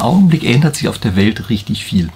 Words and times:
Augenblick 0.00 0.44
ändert 0.44 0.76
sich 0.76 0.88
auf 0.88 0.98
der 0.98 1.16
Welt 1.16 1.50
richtig 1.50 1.84
viel. 1.84 2.10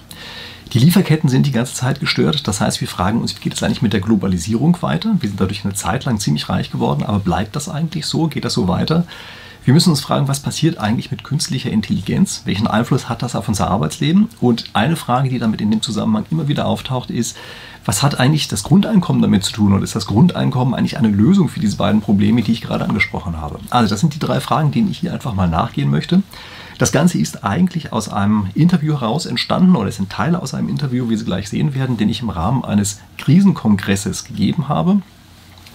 Die 0.73 0.79
Lieferketten 0.79 1.29
sind 1.29 1.47
die 1.47 1.53
ganze 1.53 1.75
Zeit 1.75 2.01
gestört. 2.01 2.49
Das 2.49 2.61
heißt, 2.61 2.81
wir 2.81 2.89
fragen 2.89 3.21
uns, 3.21 3.37
wie 3.37 3.41
geht 3.41 3.53
es 3.53 3.63
eigentlich 3.63 3.83
mit 3.83 3.93
der 3.93 4.01
Globalisierung 4.01 4.79
weiter? 4.81 5.17
Wir 5.21 5.29
sind 5.29 5.41
dadurch 5.41 5.65
eine 5.65 5.75
Zeit 5.75 6.07
lang 6.07 6.19
ziemlich 6.19 6.49
reich 6.49 6.71
geworden, 6.71 7.03
aber 7.03 7.19
bleibt 7.19 7.57
das 7.57 7.69
eigentlich 7.69 8.07
so? 8.07 8.27
Geht 8.27 8.45
das 8.45 8.55
so 8.55 8.69
weiter? 8.69 9.07
Wir 9.65 9.75
müssen 9.75 9.91
uns 9.91 10.01
fragen, 10.01 10.27
was 10.27 10.41
passiert 10.41 10.79
eigentlich 10.79 11.11
mit 11.11 11.23
künstlicher 11.23 11.71
Intelligenz? 11.71 12.43
Welchen 12.47 12.67
Einfluss 12.67 13.09
hat 13.09 13.23
das 13.23 13.37
auf 13.37 13.49
unser 13.49 13.71
Arbeitsleben? 13.71 14.29
Und 14.41 14.65
eine 14.73 14.97
Frage, 14.97 15.29
die 15.29 15.39
damit 15.39 15.61
in 15.61 15.71
dem 15.71 15.83
Zusammenhang 15.83 16.25
immer 16.31 16.49
wieder 16.49 16.67
auftaucht, 16.67 17.11
ist, 17.11 17.37
was 17.85 18.03
hat 18.03 18.19
eigentlich 18.19 18.49
das 18.49 18.65
Grundeinkommen 18.65 19.23
damit 19.23 19.45
zu 19.45 19.53
tun? 19.53 19.73
Und 19.73 19.83
ist 19.83 19.95
das 19.95 20.07
Grundeinkommen 20.07 20.75
eigentlich 20.75 20.99
eine 20.99 21.09
Lösung 21.09 21.49
für 21.49 21.61
diese 21.61 21.77
beiden 21.77 22.01
Probleme, 22.01 22.43
die 22.43 22.53
ich 22.53 22.63
gerade 22.63 22.85
angesprochen 22.85 23.37
habe? 23.37 23.61
Also 23.71 23.91
das 23.91 24.01
sind 24.01 24.15
die 24.15 24.19
drei 24.19 24.41
Fragen, 24.41 24.73
denen 24.73 24.91
ich 24.91 24.99
hier 24.99 25.13
einfach 25.13 25.35
mal 25.35 25.49
nachgehen 25.49 25.91
möchte. 25.91 26.23
Das 26.83 26.91
Ganze 26.91 27.17
ist 27.19 27.45
eigentlich 27.45 27.93
aus 27.93 28.09
einem 28.09 28.49
Interview 28.57 29.01
heraus 29.01 29.27
entstanden 29.27 29.77
oder 29.77 29.89
es 29.89 29.99
sind 29.99 30.11
Teile 30.11 30.43
aus 30.43 30.53
einem 30.53 30.69
Interview, 30.69 31.09
wie 31.09 31.15
Sie 31.15 31.25
gleich 31.25 31.49
sehen 31.49 31.77
werden, 31.77 31.97
den 31.97 32.09
ich 32.09 32.23
im 32.23 32.29
Rahmen 32.29 32.65
eines 32.65 32.99
Krisenkongresses 33.19 34.25
gegeben 34.25 34.69
habe. 34.69 35.01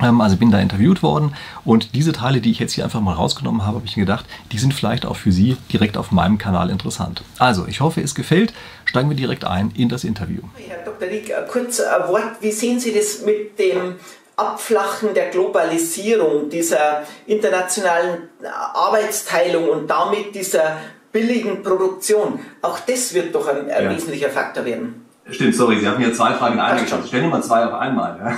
Ähm, 0.02 0.20
also 0.20 0.36
bin 0.36 0.52
da 0.52 0.60
interviewt 0.60 1.04
worden 1.04 1.34
und 1.64 1.96
diese 1.96 2.12
Teile, 2.12 2.42
die 2.42 2.52
ich 2.52 2.60
jetzt 2.60 2.74
hier 2.74 2.84
einfach 2.84 3.00
mal 3.00 3.14
rausgenommen 3.14 3.66
habe, 3.66 3.78
habe 3.78 3.86
ich 3.86 3.96
mir 3.96 4.04
gedacht, 4.04 4.26
die 4.52 4.58
sind 4.58 4.74
vielleicht 4.74 5.06
auch 5.06 5.16
für 5.16 5.32
Sie 5.32 5.56
direkt 5.72 5.96
auf 5.96 6.12
meinem 6.12 6.38
Kanal 6.38 6.70
interessant. 6.70 7.24
Also, 7.40 7.68
ich 7.68 7.80
hoffe, 7.80 8.02
es 8.02 8.14
gefällt. 8.14 8.54
Steigen 8.84 9.08
wir 9.08 9.16
direkt 9.16 9.46
ein 9.46 9.72
in 9.78 9.88
das 9.88 10.04
Interview. 10.04 10.42
Herr 10.68 10.84
Dr. 10.84 11.08
Rieck, 11.08 11.32
kurz 11.50 11.80
ein 11.80 12.10
Wort. 12.10 12.42
Wie 12.42 12.52
sehen 12.52 12.82
Sie 12.82 12.94
das 12.94 13.22
mit 13.22 13.58
dem 13.58 13.96
Abflachen 14.36 15.14
der 15.14 15.30
Globalisierung, 15.30 16.50
dieser 16.50 17.04
internationalen 17.26 18.30
Arbeitsteilung 18.74 19.70
und 19.70 19.88
damit 19.90 20.36
dieser 20.36 20.78
billigen 21.12 21.64
Produktion? 21.64 22.40
Auch 22.62 22.80
das 22.80 23.14
wird 23.14 23.34
doch 23.34 23.48
ein, 23.48 23.70
ein 23.70 23.84
ja. 23.84 23.90
wesentlicher 23.92 24.30
Faktor 24.30 24.66
werden. 24.66 25.06
Stimmt, 25.30 25.56
sorry, 25.56 25.80
Sie 25.80 25.88
haben 25.88 25.98
hier 25.98 26.14
zwei 26.14 26.34
Fragen 26.34 26.54
in 26.54 26.60
einer 26.62 26.82
geschaut. 26.82 27.06
Stellen 27.06 27.24
wir 27.24 27.30
mal 27.30 27.44
zwei 27.44 27.66
auf 27.66 27.74
einmal. 27.74 28.18
Ja? 28.18 28.38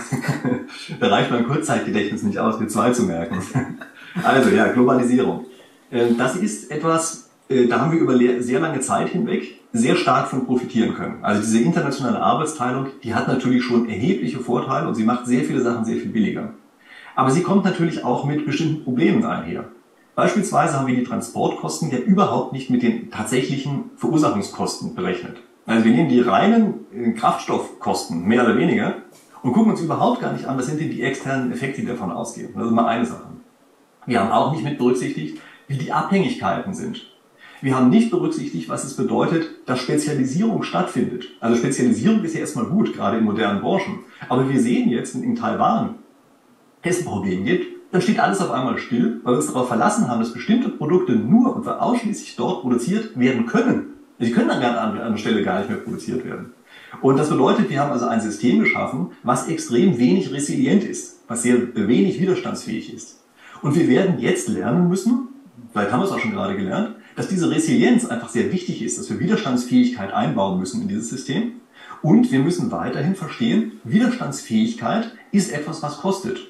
da 1.00 1.08
reicht 1.08 1.30
mein 1.30 1.48
Kurzzeitgedächtnis 1.48 2.24
nicht 2.24 2.40
aus, 2.40 2.60
mir 2.60 2.68
zwei 2.68 2.92
zu 2.92 3.04
merken. 3.04 3.44
also 4.24 4.50
ja, 4.50 4.72
Globalisierung. 4.72 5.46
Ähm, 5.92 6.18
das 6.18 6.36
ist 6.36 6.72
etwas, 6.72 7.30
äh, 7.48 7.68
da 7.68 7.82
haben 7.82 7.92
wir 7.92 8.00
über 8.00 8.18
sehr 8.42 8.60
lange 8.60 8.80
Zeit 8.80 9.10
hinweg 9.10 9.60
sehr 9.72 9.96
stark 9.96 10.28
von 10.28 10.46
profitieren 10.46 10.96
können. 10.96 11.24
Also 11.24 11.42
diese 11.42 11.60
internationale 11.60 12.20
Arbeitsteilung, 12.20 12.88
die 13.04 13.14
hat 13.14 13.28
natürlich 13.28 13.64
schon 13.64 13.88
erhebliche 13.88 14.40
Vorteile 14.40 14.88
und 14.88 14.96
sie 14.96 15.04
macht 15.04 15.28
sehr 15.28 15.44
viele 15.44 15.62
Sachen 15.62 15.86
sehr 15.86 15.98
viel 15.98 16.10
billiger. 16.10 16.54
Aber 17.16 17.30
sie 17.30 17.44
kommt 17.44 17.66
natürlich 17.66 18.04
auch 18.04 18.26
mit 18.26 18.46
bestimmten 18.46 18.84
Problemen 18.84 19.24
einher. 19.24 19.66
Beispielsweise 20.20 20.78
haben 20.78 20.86
wir 20.86 20.98
die 20.98 21.06
Transportkosten 21.06 21.92
ja 21.92 21.98
überhaupt 21.98 22.52
nicht 22.52 22.70
mit 22.70 22.84
den 22.84 23.10
tatsächlichen 23.10 23.92
Verursachungskosten 23.96 24.94
berechnet. 24.94 25.38
Also 25.66 25.86
wir 25.86 25.94
nehmen 25.94 26.10
die 26.10 26.20
reinen 26.20 26.74
äh, 26.94 27.14
Kraftstoffkosten, 27.14 28.28
mehr 28.28 28.44
oder 28.44 28.58
weniger, 28.58 28.96
und 29.44 29.54
gucken 29.54 29.72
uns 29.72 29.80
überhaupt 29.80 30.20
gar 30.20 30.34
nicht 30.34 30.44
an, 30.44 30.58
was 30.58 30.66
sind 30.66 30.82
denn 30.82 30.90
die 30.90 31.04
externen 31.04 31.54
Effekte, 31.54 31.80
die 31.80 31.88
davon 31.88 32.12
ausgehen. 32.12 32.50
Das 32.54 32.66
ist 32.66 32.72
mal 32.72 32.88
eine 32.88 33.06
Sache. 33.06 33.30
Wir 34.08 34.20
haben 34.20 34.34
auch 34.34 34.52
nicht 34.52 34.62
mit 34.62 34.78
berücksichtigt, 34.78 35.40
wie 35.70 35.78
die 35.78 35.94
Abhängigkeiten 35.94 36.74
sind. 36.74 37.00
Wir 37.62 37.78
haben 37.78 37.90
nicht 37.90 38.12
berücksichtigt, 38.12 38.68
was 38.68 38.84
es 38.84 38.98
bedeutet, 38.98 39.48
dass 39.68 39.80
Spezialisierung 39.80 40.64
stattfindet. 40.64 41.28
Also 41.40 41.56
Spezialisierung 41.56 42.26
ist 42.26 42.34
ja 42.34 42.42
erstmal 42.42 42.66
gut, 42.66 42.94
gerade 42.94 43.20
in 43.20 43.24
modernen 43.24 43.62
Branchen. 43.62 44.00
Aber 44.28 44.50
wir 44.50 44.60
sehen 44.60 44.90
jetzt, 44.90 45.16
in 45.16 45.38
Taiwan 45.38 45.96
es 46.82 47.00
ein 47.00 47.06
Problem 47.06 47.46
gibt, 47.46 47.69
dann 47.92 48.02
steht 48.02 48.20
alles 48.20 48.40
auf 48.40 48.52
einmal 48.52 48.78
still, 48.78 49.20
weil 49.24 49.34
wir 49.34 49.38
uns 49.38 49.48
darauf 49.48 49.68
verlassen 49.68 50.08
haben, 50.08 50.20
dass 50.20 50.34
bestimmte 50.34 50.70
Produkte 50.70 51.14
nur 51.14 51.56
und 51.56 51.68
ausschließlich 51.68 52.36
dort 52.36 52.62
produziert 52.62 53.18
werden 53.20 53.46
können. 53.46 53.94
Sie 54.20 54.32
können 54.32 54.50
dann 54.50 54.62
an 54.62 55.00
einer 55.00 55.18
Stelle 55.18 55.44
gar 55.44 55.60
nicht 55.60 55.70
mehr 55.70 55.80
produziert 55.80 56.26
werden. 56.26 56.54
Und 57.02 57.18
das 57.18 57.30
bedeutet, 57.30 57.70
wir 57.70 57.80
haben 57.80 57.92
also 57.92 58.08
ein 58.08 58.22
System 58.22 58.60
geschaffen, 58.60 59.12
was 59.24 59.48
extrem 59.48 59.98
wenig 59.98 60.32
resilient 60.32 60.84
ist, 60.84 61.22
was 61.28 61.44
sehr 61.44 61.76
wenig 61.76 62.20
widerstandsfähig 62.20 62.94
ist. 62.94 63.24
Und 63.62 63.76
wir 63.76 63.88
werden 63.88 64.20
jetzt 64.20 64.48
lernen 64.50 64.88
müssen, 64.90 65.30
vielleicht 65.72 65.92
haben 65.92 66.02
wir 66.02 66.06
es 66.06 66.12
auch 66.12 66.20
schon 66.20 66.32
gerade 66.32 66.56
gelernt, 66.56 66.96
dass 67.16 67.28
diese 67.28 67.50
Resilienz 67.50 68.06
einfach 68.06 68.30
sehr 68.30 68.52
wichtig 68.52 68.82
ist, 68.82 68.98
dass 68.98 69.10
wir 69.10 69.20
Widerstandsfähigkeit 69.20 70.14
einbauen 70.14 70.60
müssen 70.60 70.82
in 70.82 70.88
dieses 70.88 71.10
System. 71.10 71.54
Und 72.02 72.32
wir 72.32 72.40
müssen 72.40 72.72
weiterhin 72.72 73.16
verstehen, 73.16 73.74
Widerstandsfähigkeit 73.84 75.12
ist 75.32 75.52
etwas, 75.52 75.84
was 75.84 76.00
kostet. 76.00 76.49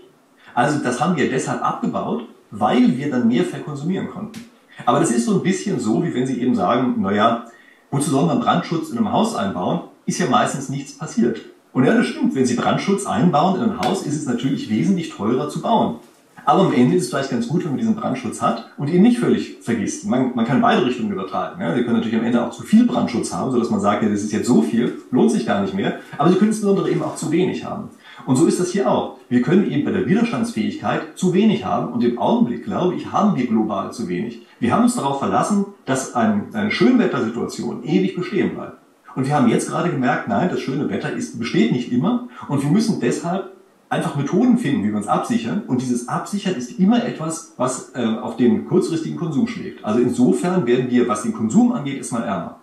Also 0.53 0.79
das 0.79 0.99
haben 0.99 1.15
wir 1.15 1.29
deshalb 1.29 1.63
abgebaut, 1.63 2.25
weil 2.51 2.97
wir 2.97 3.09
dann 3.09 3.27
mehr 3.27 3.43
verkonsumieren 3.43 4.09
konnten. 4.09 4.45
Aber 4.85 4.99
das 4.99 5.11
ist 5.11 5.25
so 5.25 5.35
ein 5.35 5.43
bisschen 5.43 5.79
so, 5.79 6.03
wie 6.03 6.13
wenn 6.13 6.25
Sie 6.25 6.41
eben 6.41 6.55
sagen, 6.55 7.01
naja, 7.01 7.45
wozu 7.91 8.09
soll 8.09 8.25
man 8.25 8.39
Brandschutz 8.39 8.89
in 8.89 8.97
einem 8.97 9.11
Haus 9.11 9.35
einbauen? 9.35 9.81
Ist 10.05 10.19
ja 10.19 10.27
meistens 10.27 10.69
nichts 10.69 10.97
passiert. 10.97 11.41
Und 11.73 11.85
ja, 11.85 11.93
das 11.93 12.07
stimmt. 12.07 12.33
Wenn 12.35 12.45
Sie 12.45 12.55
Brandschutz 12.55 13.05
einbauen 13.05 13.61
in 13.61 13.69
ein 13.69 13.79
Haus, 13.79 14.03
ist 14.03 14.15
es 14.15 14.25
natürlich 14.25 14.69
wesentlich 14.69 15.09
teurer 15.09 15.49
zu 15.49 15.61
bauen. 15.61 15.99
Aber 16.45 16.61
am 16.63 16.73
Ende 16.73 16.95
ist 16.95 17.03
es 17.03 17.09
vielleicht 17.09 17.29
ganz 17.29 17.47
gut, 17.47 17.63
wenn 17.63 17.71
man 17.71 17.77
diesen 17.77 17.95
Brandschutz 17.95 18.41
hat 18.41 18.71
und 18.77 18.89
ihn 18.89 19.03
nicht 19.03 19.19
völlig 19.19 19.57
vergisst. 19.61 20.05
Man, 20.05 20.31
man 20.35 20.45
kann 20.45 20.61
beide 20.61 20.83
Richtungen 20.83 21.11
übertragen. 21.11 21.61
Ja. 21.61 21.75
Sie 21.75 21.83
können 21.83 21.97
natürlich 21.97 22.17
am 22.17 22.25
Ende 22.25 22.43
auch 22.43 22.51
zu 22.51 22.63
viel 22.63 22.85
Brandschutz 22.85 23.31
haben, 23.33 23.51
sodass 23.51 23.69
man 23.69 23.81
sagt, 23.81 24.01
ja, 24.01 24.09
das 24.09 24.23
ist 24.23 24.31
jetzt 24.31 24.47
so 24.47 24.63
viel, 24.63 24.97
lohnt 25.11 25.31
sich 25.31 25.45
gar 25.45 25.61
nicht 25.61 25.75
mehr. 25.75 25.99
Aber 26.17 26.29
Sie 26.29 26.37
können 26.37 26.49
insbesondere 26.49 26.89
eben 26.89 27.03
auch 27.03 27.15
zu 27.15 27.31
wenig 27.31 27.65
haben. 27.65 27.89
Und 28.25 28.35
so 28.35 28.45
ist 28.45 28.59
das 28.59 28.71
hier 28.71 28.89
auch. 28.89 29.17
Wir 29.29 29.41
können 29.41 29.69
eben 29.69 29.85
bei 29.85 29.91
der 29.91 30.07
Widerstandsfähigkeit 30.07 31.17
zu 31.17 31.33
wenig 31.33 31.65
haben 31.65 31.93
und 31.93 32.03
im 32.03 32.19
Augenblick, 32.19 32.63
glaube 32.63 32.95
ich, 32.95 33.11
haben 33.11 33.35
wir 33.35 33.47
global 33.47 33.91
zu 33.91 34.07
wenig. 34.07 34.45
Wir 34.59 34.73
haben 34.73 34.83
uns 34.83 34.95
darauf 34.95 35.19
verlassen, 35.19 35.65
dass 35.85 36.15
ein, 36.15 36.53
eine 36.53 36.71
Schönwettersituation 36.71 37.83
ewig 37.83 38.15
bestehen 38.15 38.55
bleibt. 38.55 38.77
Und 39.15 39.27
wir 39.27 39.35
haben 39.35 39.47
jetzt 39.47 39.69
gerade 39.69 39.89
gemerkt, 39.89 40.27
nein, 40.27 40.49
das 40.49 40.59
schöne 40.59 40.89
Wetter 40.89 41.11
ist, 41.11 41.39
besteht 41.39 41.71
nicht 41.71 41.91
immer 41.91 42.27
und 42.47 42.63
wir 42.63 42.69
müssen 42.69 42.99
deshalb 42.99 43.53
einfach 43.89 44.15
Methoden 44.15 44.57
finden, 44.57 44.83
wie 44.83 44.89
wir 44.89 44.97
uns 44.97 45.07
absichern. 45.07 45.63
Und 45.65 45.81
dieses 45.81 46.07
Absichern 46.07 46.53
ist 46.55 46.79
immer 46.79 47.03
etwas, 47.03 47.53
was 47.57 47.91
äh, 47.95 48.05
auf 48.05 48.37
den 48.37 48.67
kurzfristigen 48.67 49.17
Konsum 49.17 49.47
schlägt. 49.47 49.83
Also 49.83 49.99
insofern 49.99 50.65
werden 50.67 50.89
wir, 50.91 51.07
was 51.07 51.23
den 51.23 51.33
Konsum 51.33 51.71
angeht, 51.71 51.97
erstmal 51.97 52.23
ärmer. 52.23 52.59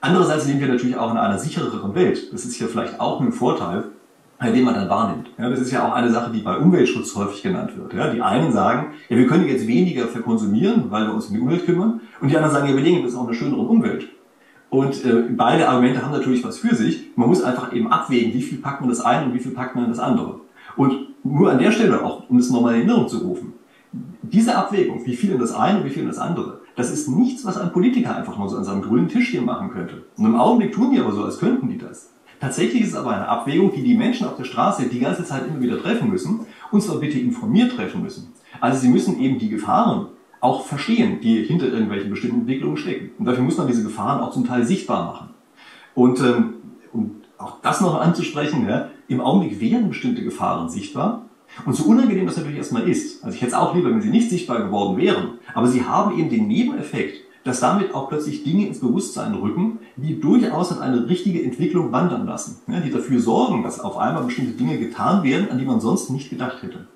Andererseits 0.00 0.46
leben 0.46 0.60
wir 0.60 0.68
natürlich 0.68 0.96
auch 0.96 1.10
in 1.10 1.16
einer 1.16 1.38
sichereren 1.38 1.94
Welt. 1.94 2.32
Das 2.32 2.44
ist 2.44 2.58
ja 2.58 2.66
vielleicht 2.66 3.00
auch 3.00 3.20
ein 3.20 3.32
Vorteil, 3.32 3.84
den 4.42 4.64
man 4.64 4.74
dann 4.74 4.88
wahrnimmt. 4.88 5.30
Ja, 5.38 5.48
das 5.48 5.60
ist 5.60 5.70
ja 5.70 5.88
auch 5.88 5.94
eine 5.94 6.10
Sache, 6.10 6.30
die 6.30 6.40
bei 6.40 6.56
Umweltschutz 6.56 7.14
häufig 7.16 7.42
genannt 7.42 7.76
wird. 7.76 7.94
Ja, 7.94 8.10
die 8.12 8.20
einen 8.20 8.52
sagen, 8.52 8.92
ja, 9.08 9.16
wir 9.16 9.26
können 9.26 9.48
jetzt 9.48 9.66
weniger 9.66 10.06
verkonsumieren, 10.06 10.90
weil 10.90 11.06
wir 11.06 11.14
uns 11.14 11.26
um 11.26 11.34
die 11.34 11.40
Umwelt 11.40 11.64
kümmern. 11.64 12.00
Und 12.20 12.30
die 12.30 12.36
anderen 12.36 12.54
sagen, 12.54 12.68
ja, 12.68 12.76
wir 12.76 12.82
legen 12.82 13.02
jetzt 13.02 13.16
auch 13.16 13.26
eine 13.26 13.34
schönere 13.34 13.62
Umwelt. 13.62 14.08
Und 14.68 15.04
äh, 15.04 15.24
beide 15.30 15.68
Argumente 15.68 16.02
haben 16.02 16.12
natürlich 16.12 16.44
was 16.44 16.58
für 16.58 16.74
sich. 16.74 17.12
Man 17.16 17.28
muss 17.28 17.42
einfach 17.42 17.72
eben 17.72 17.90
abwägen, 17.90 18.34
wie 18.34 18.42
viel 18.42 18.58
packt 18.58 18.80
man 18.80 18.90
das 18.90 19.00
eine 19.00 19.26
und 19.26 19.34
wie 19.34 19.38
viel 19.38 19.52
packt 19.52 19.74
man 19.74 19.88
das 19.88 19.98
andere. 19.98 20.40
Und 20.76 21.08
nur 21.24 21.50
an 21.50 21.58
der 21.58 21.72
Stelle 21.72 22.04
auch, 22.04 22.28
um 22.28 22.38
es 22.38 22.50
nochmal 22.50 22.74
in 22.74 22.80
Erinnerung 22.80 23.08
zu 23.08 23.18
rufen, 23.18 23.54
diese 24.22 24.56
Abwägung, 24.56 25.06
wie 25.06 25.16
viel 25.16 25.30
in 25.30 25.38
das 25.38 25.54
eine 25.54 25.78
und 25.78 25.84
wie 25.86 25.90
viel 25.90 26.02
in 26.02 26.08
das 26.08 26.18
andere, 26.18 26.60
das 26.74 26.90
ist 26.90 27.08
nichts, 27.08 27.44
was 27.44 27.56
ein 27.56 27.72
Politiker 27.72 28.14
einfach 28.16 28.36
mal 28.36 28.48
so 28.48 28.56
an 28.56 28.64
seinem 28.64 28.82
grünen 28.82 29.08
Tischchen 29.08 29.44
machen 29.44 29.70
könnte. 29.70 30.02
Und 30.16 30.26
im 30.26 30.36
Augenblick 30.36 30.72
tun 30.72 30.90
die 30.90 31.00
aber 31.00 31.12
so, 31.12 31.24
als 31.24 31.38
könnten 31.38 31.68
die 31.68 31.78
das. 31.78 32.12
Tatsächlich 32.40 32.82
ist 32.82 32.88
es 32.90 32.94
aber 32.94 33.10
eine 33.10 33.28
Abwägung, 33.28 33.72
die 33.72 33.82
die 33.82 33.96
Menschen 33.96 34.26
auf 34.26 34.36
der 34.36 34.44
Straße 34.44 34.88
die 34.88 35.00
ganze 35.00 35.24
Zeit 35.24 35.46
immer 35.46 35.60
wieder 35.60 35.80
treffen 35.80 36.10
müssen, 36.10 36.40
und 36.70 36.82
zwar 36.82 36.98
bitte 36.98 37.18
informiert 37.18 37.72
treffen 37.76 38.02
müssen. 38.02 38.32
Also 38.60 38.80
sie 38.80 38.88
müssen 38.88 39.20
eben 39.20 39.38
die 39.38 39.48
Gefahren 39.48 40.08
auch 40.40 40.64
verstehen, 40.64 41.20
die 41.20 41.42
hinter 41.42 41.66
irgendwelchen 41.66 42.10
bestimmten 42.10 42.40
Entwicklungen 42.40 42.76
stecken. 42.76 43.10
Und 43.18 43.24
dafür 43.24 43.42
muss 43.42 43.56
man 43.56 43.66
diese 43.66 43.82
Gefahren 43.82 44.20
auch 44.20 44.32
zum 44.32 44.46
Teil 44.46 44.64
sichtbar 44.64 45.06
machen. 45.06 45.30
Und 45.94 46.20
ähm, 46.20 46.54
um 46.92 47.16
auch 47.38 47.60
das 47.62 47.80
noch 47.80 48.00
anzusprechen, 48.00 48.66
ja, 48.68 48.90
im 49.08 49.20
Augenblick 49.20 49.60
wären 49.60 49.88
bestimmte 49.88 50.22
Gefahren 50.22 50.68
sichtbar. 50.68 51.26
Und 51.64 51.74
so 51.74 51.84
unangenehm 51.84 52.26
das 52.26 52.36
natürlich 52.36 52.58
erstmal 52.58 52.88
ist, 52.88 53.24
also 53.24 53.34
ich 53.34 53.40
hätte 53.40 53.52
es 53.52 53.58
auch 53.58 53.74
lieber, 53.74 53.90
wenn 53.90 54.02
sie 54.02 54.10
nicht 54.10 54.30
sichtbar 54.30 54.62
geworden 54.62 54.96
wären, 54.96 55.38
aber 55.54 55.68
sie 55.68 55.84
haben 55.84 56.18
eben 56.18 56.28
den 56.28 56.48
Nebeneffekt, 56.48 57.22
dass 57.46 57.60
damit 57.60 57.94
auch 57.94 58.08
plötzlich 58.08 58.42
Dinge 58.42 58.66
ins 58.66 58.80
Bewusstsein 58.80 59.34
rücken, 59.34 59.78
die 59.94 60.20
durchaus 60.20 60.72
an 60.72 60.82
eine 60.82 61.08
richtige 61.08 61.42
Entwicklung 61.42 61.92
wandern 61.92 62.26
lassen, 62.26 62.60
ja, 62.66 62.80
die 62.80 62.90
dafür 62.90 63.20
sorgen, 63.20 63.62
dass 63.62 63.78
auf 63.78 63.96
einmal 63.96 64.24
bestimmte 64.24 64.52
Dinge 64.52 64.78
getan 64.78 65.22
werden, 65.22 65.48
an 65.50 65.58
die 65.58 65.64
man 65.64 65.80
sonst 65.80 66.10
nicht 66.10 66.28
gedacht 66.28 66.62
hätte. 66.62 66.88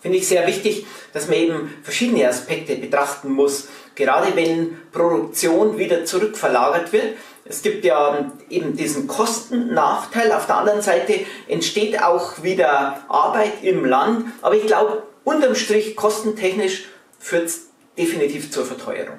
Finde 0.00 0.18
ich 0.18 0.26
sehr 0.26 0.48
wichtig, 0.48 0.84
dass 1.12 1.28
man 1.28 1.36
eben 1.36 1.70
verschiedene 1.84 2.28
Aspekte 2.28 2.74
betrachten 2.74 3.30
muss, 3.30 3.68
gerade 3.94 4.34
wenn 4.34 4.70
Produktion 4.90 5.78
wieder 5.78 6.04
zurückverlagert 6.04 6.92
wird. 6.92 7.14
Es 7.44 7.62
gibt 7.62 7.84
ja 7.84 8.32
eben 8.50 8.76
diesen 8.76 9.06
Kostennachteil, 9.06 10.32
auf 10.32 10.46
der 10.46 10.56
anderen 10.56 10.82
Seite 10.82 11.20
entsteht 11.46 12.02
auch 12.02 12.42
wieder 12.42 13.04
Arbeit 13.08 13.62
im 13.62 13.84
Land, 13.84 14.26
aber 14.42 14.56
ich 14.56 14.66
glaube, 14.66 15.04
unterm 15.22 15.54
Strich 15.54 15.94
kostentechnisch 15.94 16.86
führt 17.20 17.46
es 17.46 17.68
definitiv 17.96 18.50
zur 18.50 18.64
Verteuerung. 18.64 19.18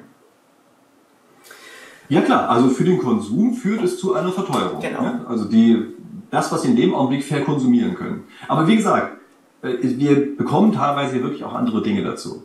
Ja 2.14 2.22
klar, 2.22 2.48
also 2.48 2.70
für 2.70 2.84
den 2.84 3.00
Konsum 3.00 3.54
führt 3.54 3.84
es 3.84 3.98
zu 3.98 4.14
einer 4.14 4.32
Verteuerung. 4.32 4.80
Genau. 4.80 5.26
Also 5.28 5.46
die, 5.46 5.84
das, 6.30 6.52
was 6.52 6.62
Sie 6.62 6.70
in 6.70 6.76
dem 6.76 6.94
Augenblick 6.94 7.24
verkonsumieren 7.24 7.96
können. 7.96 8.26
Aber 8.48 8.68
wie 8.68 8.76
gesagt, 8.76 9.18
äh, 9.64 9.78
wir 9.82 10.38
bekommen 10.38 10.72
teilweise 10.72 11.24
wirklich 11.24 11.44
auch 11.44 11.56
andere 11.56 11.82
Dinge 11.82 12.04
dazu. 12.04 12.44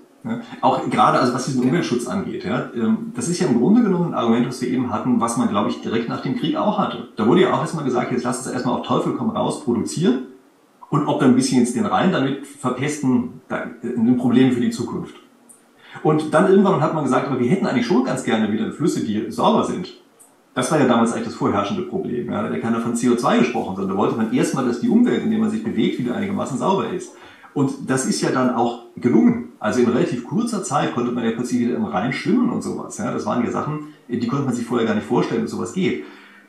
Auch 0.62 0.88
gerade, 0.90 1.20
also 1.20 1.32
was 1.32 1.46
diesen 1.46 1.62
Umweltschutz 1.62 2.06
angeht, 2.06 2.44
ja, 2.44 2.70
ähm, 2.74 3.12
das 3.14 3.28
ist 3.28 3.40
ja 3.40 3.46
im 3.46 3.58
Grunde 3.58 3.82
genommen 3.82 4.12
ein 4.12 4.14
Argument, 4.14 4.48
was 4.48 4.60
wir 4.62 4.68
eben 4.68 4.90
hatten, 4.90 5.20
was 5.20 5.36
man, 5.36 5.48
glaube 5.48 5.70
ich, 5.70 5.80
direkt 5.80 6.08
nach 6.08 6.22
dem 6.22 6.36
Krieg 6.36 6.56
auch 6.56 6.78
hatte. 6.78 7.08
Da 7.16 7.26
wurde 7.26 7.42
ja 7.42 7.52
auch 7.52 7.60
erstmal 7.60 7.84
gesagt, 7.84 8.10
jetzt 8.10 8.24
lasst 8.24 8.46
uns 8.46 8.54
erstmal 8.54 8.74
auf 8.80 8.86
Teufel 8.86 9.14
komm 9.16 9.30
raus 9.30 9.64
produzieren 9.64 10.28
und 10.90 11.06
ob 11.06 11.20
wir 11.20 11.28
ein 11.28 11.34
bisschen 11.34 11.60
jetzt 11.60 11.76
den 11.76 11.86
Rhein 11.86 12.10
damit 12.10 12.46
verpesten, 12.46 13.40
ein 13.48 14.16
Problem 14.16 14.52
für 14.52 14.60
die 14.60 14.70
Zukunft. 14.70 15.14
Und 16.02 16.34
dann 16.34 16.50
irgendwann 16.50 16.80
hat 16.80 16.94
man 16.94 17.04
gesagt, 17.04 17.26
aber 17.26 17.40
wir 17.40 17.48
hätten 17.48 17.66
eigentlich 17.66 17.86
schon 17.86 18.04
ganz 18.04 18.24
gerne 18.24 18.52
wieder 18.52 18.70
Flüsse, 18.72 19.04
die 19.04 19.30
sauber 19.30 19.64
sind. 19.64 19.94
Das 20.54 20.72
war 20.72 20.80
ja 20.80 20.86
damals 20.86 21.12
eigentlich 21.12 21.26
das 21.28 21.34
vorherrschende 21.34 21.82
Problem. 21.82 22.30
Ja, 22.30 22.42
da 22.42 22.48
hat 22.48 22.54
ja 22.54 22.60
keiner 22.60 22.80
von 22.80 22.94
CO2 22.94 23.38
gesprochen, 23.38 23.76
sondern 23.76 23.96
da 23.96 23.96
wollte 23.96 24.16
man 24.16 24.32
erstmal, 24.32 24.66
dass 24.66 24.80
die 24.80 24.88
Umwelt, 24.88 25.22
in 25.22 25.30
der 25.30 25.38
man 25.38 25.50
sich 25.50 25.62
bewegt, 25.62 25.98
wieder 25.98 26.14
einigermaßen 26.14 26.58
sauber 26.58 26.90
ist. 26.90 27.12
Und 27.54 27.90
das 27.90 28.06
ist 28.06 28.20
ja 28.20 28.30
dann 28.30 28.54
auch 28.54 28.82
gelungen. 28.96 29.52
Also 29.58 29.80
in 29.80 29.88
relativ 29.88 30.24
kurzer 30.24 30.62
Zeit 30.62 30.94
konnte 30.94 31.12
man 31.12 31.24
ja 31.24 31.32
plötzlich 31.32 31.60
wieder 31.60 31.76
im 31.76 31.84
Rhein 31.84 32.12
schwimmen 32.12 32.50
und 32.50 32.62
sowas. 32.62 32.98
Ja, 32.98 33.12
das 33.12 33.26
waren 33.26 33.44
ja 33.44 33.50
Sachen, 33.50 33.94
die 34.08 34.26
konnte 34.26 34.44
man 34.44 34.54
sich 34.54 34.66
vorher 34.66 34.86
gar 34.86 34.94
nicht 34.94 35.06
vorstellen, 35.06 35.42
dass 35.42 35.50
sowas 35.50 35.72
geht. 35.72 36.04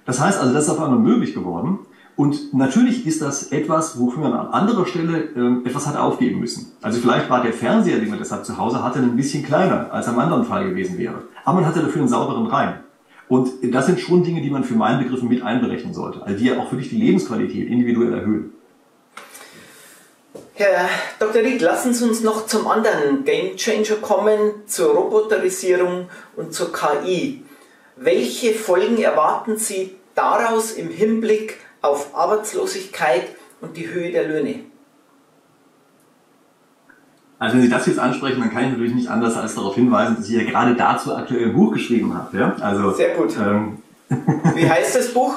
Das 0.06 0.20
heißt 0.20 0.40
also, 0.40 0.54
das 0.54 0.66
ist 0.66 0.70
auf 0.70 0.82
einmal 0.82 1.00
möglich 1.00 1.34
geworden. 1.34 1.80
Und 2.20 2.54
natürlich 2.54 3.08
ist 3.08 3.22
das 3.22 3.54
etwas, 3.54 3.98
wofür 3.98 4.24
man 4.24 4.34
an 4.34 4.48
anderer 4.48 4.86
Stelle 4.86 5.30
äh, 5.38 5.66
etwas 5.66 5.88
hat 5.88 5.96
aufgeben 5.96 6.42
müssen. 6.42 6.74
Also 6.82 7.00
vielleicht 7.00 7.30
war 7.30 7.42
der 7.42 7.54
Fernseher, 7.54 7.98
den 8.00 8.10
man 8.10 8.20
deshalb 8.20 8.44
zu 8.44 8.58
Hause 8.58 8.84
hatte, 8.84 9.00
ein 9.00 9.16
bisschen 9.16 9.46
kleiner, 9.46 9.88
als 9.94 10.10
am 10.10 10.20
anderen 10.20 10.44
Fall 10.44 10.68
gewesen 10.68 10.98
wäre. 10.98 11.22
Aber 11.46 11.62
man 11.62 11.66
hatte 11.66 11.80
dafür 11.80 12.02
einen 12.02 12.10
sauberen 12.10 12.48
Rhein. 12.48 12.82
Und 13.30 13.52
das 13.74 13.86
sind 13.86 14.02
schon 14.02 14.22
Dinge, 14.22 14.42
die 14.42 14.50
man 14.50 14.66
für 14.66 14.74
meinen 14.74 15.02
Begriffen 15.02 15.30
mit 15.30 15.42
einberechnen 15.44 15.94
sollte. 15.94 16.22
Also 16.22 16.38
die 16.38 16.44
ja 16.44 16.60
auch 16.60 16.70
wirklich 16.74 16.90
die 16.90 16.98
Lebensqualität 16.98 17.70
individuell 17.70 18.14
erhöhen. 18.14 18.52
Herr 20.56 20.90
Dr. 21.20 21.42
Ried, 21.42 21.62
lassen 21.62 21.94
Sie 21.94 22.04
uns 22.04 22.22
noch 22.22 22.48
zum 22.48 22.68
anderen 22.68 23.24
Game 23.24 23.56
Changer 23.56 23.96
kommen, 24.02 24.52
zur 24.66 24.94
Roboterisierung 24.94 26.10
und 26.36 26.54
zur 26.54 26.74
KI. 26.74 27.46
Welche 27.96 28.54
Folgen 28.54 29.02
erwarten 29.02 29.56
Sie 29.56 29.96
daraus 30.16 30.74
im 30.74 30.90
Hinblick 30.90 31.60
auf 31.82 32.16
Arbeitslosigkeit 32.16 33.28
und 33.62 33.78
die 33.78 33.90
Höhe 33.90 34.12
der 34.12 34.28
Löhne? 34.28 34.62
Also 37.40 37.56
wenn 37.56 37.64
Sie 37.64 37.70
das 37.70 37.86
jetzt 37.86 38.00
ansprechen, 38.00 38.42
dann 38.42 38.52
kann 38.52 38.66
ich 38.66 38.72
natürlich 38.72 38.94
nicht 38.94 39.08
anders 39.08 39.38
als 39.38 39.56
darauf 39.56 39.76
hinweisen, 39.76 40.18
dass 40.18 40.30
ich 40.30 40.36
ja 40.36 40.44
gerade 40.44 40.76
dazu 40.76 41.16
aktuell 41.16 41.46
ein 41.46 41.54
Buch 41.54 41.72
geschrieben 41.74 42.14
habe. 42.14 42.38
Ja? 42.38 42.56
Also, 42.60 42.92
Sehr 42.92 43.16
gut. 43.16 43.34
Ähm, 43.38 43.78
Wie 44.56 44.70
heißt 44.70 44.96
das 44.96 45.14
Buch? 45.14 45.36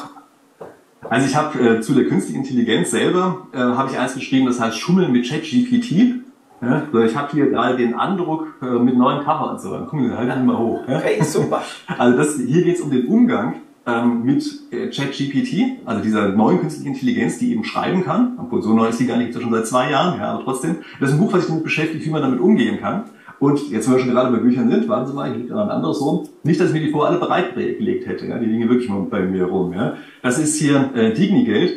Also 1.09 1.27
ich 1.27 1.37
habe 1.37 1.59
äh, 1.59 1.81
zu 1.81 1.95
der 1.95 2.07
künstlichen 2.07 2.41
Intelligenz 2.41 2.91
selber 2.91 3.47
äh, 3.53 3.59
habe 3.59 3.91
ich 3.91 3.99
eins 3.99 4.15
geschrieben, 4.15 4.47
das 4.47 4.61
heißt 4.61 4.79
Schummeln 4.79 5.13
mit 5.13 5.29
ChatGPT. 5.29 6.23
Ja, 6.63 6.87
ich 7.05 7.17
habe 7.17 7.33
hier 7.33 7.51
gerade 7.51 7.77
den 7.77 7.95
Andruck 7.95 8.47
äh, 8.63 8.67
mit 8.67 8.97
neuen 8.97 9.25
Cover 9.25 9.51
und 9.51 9.61
so. 9.61 9.73
Dann 9.73 9.87
gucken 9.87 10.09
wir 10.09 10.17
halt 10.17 10.45
mal 10.45 10.57
hoch. 10.57 10.87
Ja? 10.87 10.99
Okay, 10.99 11.21
super. 11.23 11.63
Also 11.99 12.17
das, 12.17 12.37
hier 12.37 12.63
geht 12.63 12.77
es 12.77 12.81
um 12.81 12.91
den 12.91 13.07
Umgang 13.07 13.57
ähm, 13.87 14.25
mit 14.25 14.45
äh, 14.71 14.89
ChatGPT, 14.89 15.85
also 15.85 16.03
dieser 16.03 16.29
neuen 16.29 16.61
künstlichen 16.61 16.95
Intelligenz, 16.95 17.39
die 17.39 17.53
eben 17.53 17.65
schreiben 17.65 18.05
kann. 18.05 18.39
Obwohl 18.39 18.63
so 18.63 18.75
neu 18.75 18.89
ist 18.89 19.01
die 19.01 19.07
gar 19.07 19.17
nicht, 19.17 19.35
schon 19.35 19.53
seit 19.53 19.67
zwei 19.67 19.91
Jahren, 19.91 20.19
ja, 20.19 20.33
aber 20.33 20.45
trotzdem. 20.45 20.77
Das 21.01 21.11
ist 21.11 21.17
ein 21.17 21.21
Buch, 21.21 21.33
was 21.33 21.41
sich 21.41 21.49
damit 21.49 21.65
beschäftigt, 21.65 22.05
wie 22.05 22.11
man 22.11 22.23
damit 22.23 22.41
umgehen 22.41 22.79
kann. 22.81 23.05
Und 23.39 23.71
jetzt, 23.71 23.89
wenn 23.89 23.97
wir 23.97 24.01
schon 24.01 24.11
gerade 24.11 24.31
bei 24.31 24.39
Büchern 24.39 24.71
sind, 24.71 24.89
warten 24.89 25.09
Sie 25.09 25.15
mal, 25.15 25.29
hier 25.29 25.39
liegt 25.39 25.51
noch 25.51 25.63
ein 25.63 25.69
anderes 25.69 26.01
rum. 26.01 26.29
Nicht, 26.45 26.61
dass 26.61 26.69
ich 26.69 26.75
mir 26.75 26.81
die 26.81 26.93
vorher 26.93 27.11
alle 27.11 27.19
bereitgelegt 27.19 28.07
hätte, 28.07 28.27
ja, 28.27 28.39
die 28.39 28.47
liegen 28.47 28.69
wirklich 28.69 28.89
mal 28.89 29.01
bei 29.01 29.23
mir 29.23 29.47
rum. 29.47 29.73
Ja. 29.73 29.97
Das 30.23 30.39
ist 30.39 30.57
hier 30.57 30.91
äh, 30.95 31.13
Dignigeld. 31.13 31.77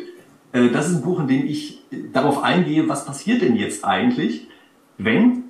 Äh, 0.52 0.68
das 0.68 0.88
ist 0.88 0.98
ein 0.98 1.02
Buch, 1.02 1.18
in 1.18 1.26
dem 1.26 1.44
ich 1.44 1.82
darauf 2.12 2.44
eingehe, 2.44 2.88
was 2.88 3.04
passiert 3.04 3.42
denn 3.42 3.56
jetzt 3.56 3.84
eigentlich, 3.84 4.46
wenn 4.96 5.42